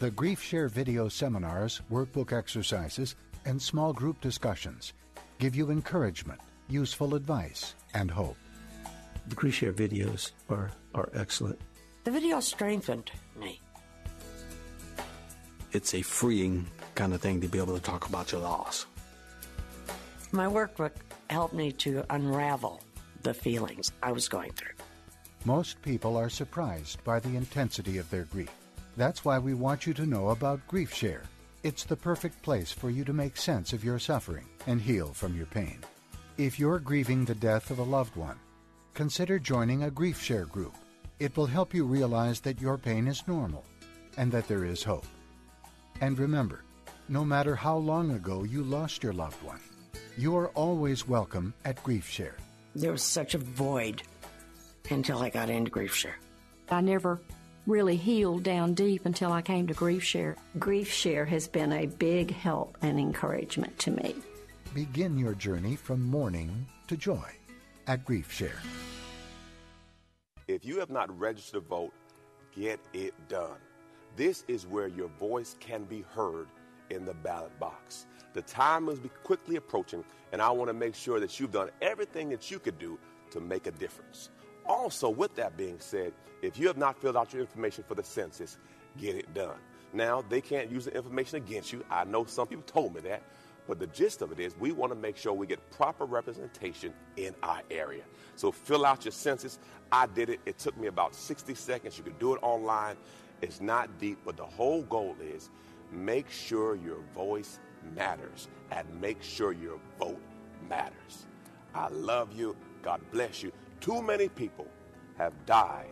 The 0.00 0.10
Grief 0.10 0.42
Share 0.42 0.68
video 0.68 1.08
seminars, 1.08 1.80
workbook 1.90 2.32
exercises, 2.32 3.14
and 3.44 3.60
small 3.62 3.92
group 3.92 4.20
discussions 4.20 4.92
give 5.38 5.54
you 5.54 5.70
encouragement, 5.70 6.40
useful 6.68 7.14
advice, 7.14 7.74
and 7.94 8.10
hope. 8.10 8.36
The 9.28 9.34
Grief 9.34 9.54
Share 9.54 9.72
videos 9.72 10.32
are, 10.50 10.70
are 10.94 11.10
excellent. 11.14 11.60
The 12.04 12.10
video 12.10 12.40
strengthened 12.40 13.10
me. 13.38 13.60
It's 15.72 15.94
a 15.94 16.02
freeing 16.02 16.66
kind 16.94 17.14
of 17.14 17.20
thing 17.20 17.40
to 17.40 17.48
be 17.48 17.58
able 17.58 17.74
to 17.74 17.82
talk 17.82 18.08
about 18.08 18.32
your 18.32 18.40
loss. 18.40 18.86
My 20.34 20.46
workbook 20.46 20.90
helped 21.30 21.54
me 21.54 21.70
to 21.86 22.04
unravel 22.10 22.80
the 23.22 23.32
feelings 23.32 23.92
I 24.02 24.10
was 24.10 24.26
going 24.26 24.50
through. 24.54 24.74
Most 25.44 25.80
people 25.80 26.16
are 26.16 26.28
surprised 26.28 27.04
by 27.04 27.20
the 27.20 27.36
intensity 27.36 27.98
of 27.98 28.10
their 28.10 28.24
grief. 28.24 28.50
That's 28.96 29.24
why 29.24 29.38
we 29.38 29.54
want 29.54 29.86
you 29.86 29.94
to 29.94 30.06
know 30.06 30.30
about 30.30 30.66
Grief 30.66 30.92
Share. 30.92 31.22
It's 31.62 31.84
the 31.84 31.94
perfect 31.94 32.42
place 32.42 32.72
for 32.72 32.90
you 32.90 33.04
to 33.04 33.12
make 33.12 33.36
sense 33.36 33.72
of 33.72 33.84
your 33.84 34.00
suffering 34.00 34.46
and 34.66 34.80
heal 34.80 35.12
from 35.12 35.36
your 35.36 35.46
pain. 35.46 35.78
If 36.36 36.58
you're 36.58 36.80
grieving 36.80 37.24
the 37.24 37.36
death 37.36 37.70
of 37.70 37.78
a 37.78 37.84
loved 37.84 38.16
one, 38.16 38.40
consider 38.92 39.38
joining 39.38 39.84
a 39.84 39.90
Grief 39.90 40.20
Share 40.20 40.46
group. 40.46 40.74
It 41.20 41.36
will 41.36 41.46
help 41.46 41.72
you 41.72 41.84
realize 41.84 42.40
that 42.40 42.60
your 42.60 42.76
pain 42.76 43.06
is 43.06 43.28
normal 43.28 43.64
and 44.16 44.32
that 44.32 44.48
there 44.48 44.64
is 44.64 44.82
hope. 44.82 45.06
And 46.00 46.18
remember, 46.18 46.64
no 47.08 47.24
matter 47.24 47.54
how 47.54 47.76
long 47.76 48.10
ago 48.10 48.42
you 48.42 48.64
lost 48.64 49.04
your 49.04 49.12
loved 49.12 49.40
one, 49.44 49.60
you 50.16 50.36
are 50.36 50.48
always 50.48 51.08
welcome 51.08 51.52
at 51.64 51.82
Grief 51.82 52.08
Share. 52.08 52.36
There 52.74 52.92
was 52.92 53.02
such 53.02 53.34
a 53.34 53.38
void 53.38 54.02
until 54.90 55.18
I 55.18 55.30
got 55.30 55.50
into 55.50 55.70
Grief 55.70 55.94
Share. 55.94 56.16
I 56.70 56.80
never 56.80 57.20
really 57.66 57.96
healed 57.96 58.42
down 58.42 58.74
deep 58.74 59.06
until 59.06 59.32
I 59.32 59.42
came 59.42 59.66
to 59.66 59.74
Grief 59.74 60.02
Share. 60.02 60.36
Grief 60.58 60.90
Share 60.90 61.24
has 61.24 61.48
been 61.48 61.72
a 61.72 61.86
big 61.86 62.32
help 62.32 62.76
and 62.82 62.98
encouragement 62.98 63.76
to 63.80 63.90
me. 63.90 64.14
Begin 64.74 65.18
your 65.18 65.34
journey 65.34 65.76
from 65.76 66.02
mourning 66.02 66.66
to 66.88 66.96
joy 66.96 67.28
at 67.86 68.04
Grief 68.04 68.30
Share. 68.30 68.60
If 70.46 70.64
you 70.64 70.78
have 70.78 70.90
not 70.90 71.16
registered 71.18 71.62
to 71.62 71.68
vote, 71.68 71.92
get 72.54 72.78
it 72.92 73.14
done. 73.28 73.56
This 74.16 74.44
is 74.46 74.66
where 74.66 74.86
your 74.86 75.08
voice 75.18 75.56
can 75.58 75.84
be 75.84 76.02
heard 76.02 76.46
in 76.90 77.04
the 77.04 77.14
ballot 77.14 77.58
box. 77.58 78.06
The 78.32 78.42
time 78.42 78.88
is 78.88 78.98
quickly 79.22 79.56
approaching, 79.56 80.04
and 80.32 80.42
I 80.42 80.50
want 80.50 80.68
to 80.68 80.74
make 80.74 80.94
sure 80.94 81.20
that 81.20 81.38
you've 81.38 81.52
done 81.52 81.70
everything 81.80 82.28
that 82.30 82.50
you 82.50 82.58
could 82.58 82.78
do 82.78 82.98
to 83.30 83.40
make 83.40 83.66
a 83.66 83.70
difference. 83.70 84.30
Also, 84.66 85.08
with 85.08 85.34
that 85.36 85.56
being 85.56 85.78
said, 85.78 86.12
if 86.42 86.58
you 86.58 86.66
have 86.66 86.76
not 86.76 87.00
filled 87.00 87.16
out 87.16 87.32
your 87.32 87.42
information 87.42 87.84
for 87.86 87.94
the 87.94 88.02
census, 88.02 88.58
get 88.98 89.14
it 89.14 89.32
done. 89.34 89.56
Now, 89.92 90.24
they 90.28 90.40
can't 90.40 90.70
use 90.70 90.86
the 90.86 90.94
information 90.94 91.36
against 91.36 91.72
you. 91.72 91.84
I 91.90 92.04
know 92.04 92.24
some 92.24 92.46
people 92.48 92.64
told 92.64 92.94
me 92.94 93.00
that. 93.02 93.22
But 93.66 93.78
the 93.78 93.86
gist 93.86 94.20
of 94.20 94.30
it 94.30 94.40
is, 94.40 94.54
we 94.58 94.72
want 94.72 94.92
to 94.92 94.98
make 94.98 95.16
sure 95.16 95.32
we 95.32 95.46
get 95.46 95.70
proper 95.70 96.04
representation 96.04 96.92
in 97.16 97.34
our 97.42 97.62
area. 97.70 98.02
So 98.36 98.52
fill 98.52 98.84
out 98.84 99.04
your 99.04 99.12
census. 99.12 99.58
I 99.90 100.06
did 100.06 100.28
it. 100.28 100.40
It 100.44 100.58
took 100.58 100.76
me 100.76 100.88
about 100.88 101.14
60 101.14 101.54
seconds. 101.54 101.96
You 101.96 102.04
can 102.04 102.18
do 102.18 102.34
it 102.34 102.40
online. 102.42 102.96
It's 103.40 103.60
not 103.60 103.98
deep, 103.98 104.18
but 104.24 104.36
the 104.36 104.44
whole 104.44 104.82
goal 104.82 105.16
is 105.22 105.48
make 105.94 106.30
sure 106.30 106.76
your 106.76 107.00
voice 107.14 107.58
matters 107.94 108.48
and 108.70 108.86
make 109.00 109.22
sure 109.22 109.52
your 109.52 109.78
vote 109.98 110.20
matters. 110.68 111.26
I 111.74 111.88
love 111.88 112.32
you. 112.32 112.56
God 112.82 113.00
bless 113.12 113.42
you. 113.42 113.52
Too 113.80 114.02
many 114.02 114.28
people 114.28 114.66
have 115.16 115.32
died 115.46 115.90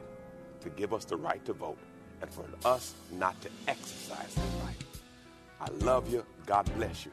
to 0.61 0.71
give 0.71 0.93
us 0.93 1.05
the 1.05 1.17
right 1.17 1.45
to 1.45 1.53
vote 1.53 1.79
and 2.21 2.31
for 2.33 2.45
us 2.65 2.95
not 3.13 3.41
to 3.43 3.51
exercise 3.69 4.35
that 4.35 4.65
right. 4.65 4.77
I 5.61 5.71
love 5.85 6.13
you. 6.13 6.25
God 6.47 6.71
bless 6.77 7.05
you. 7.05 7.13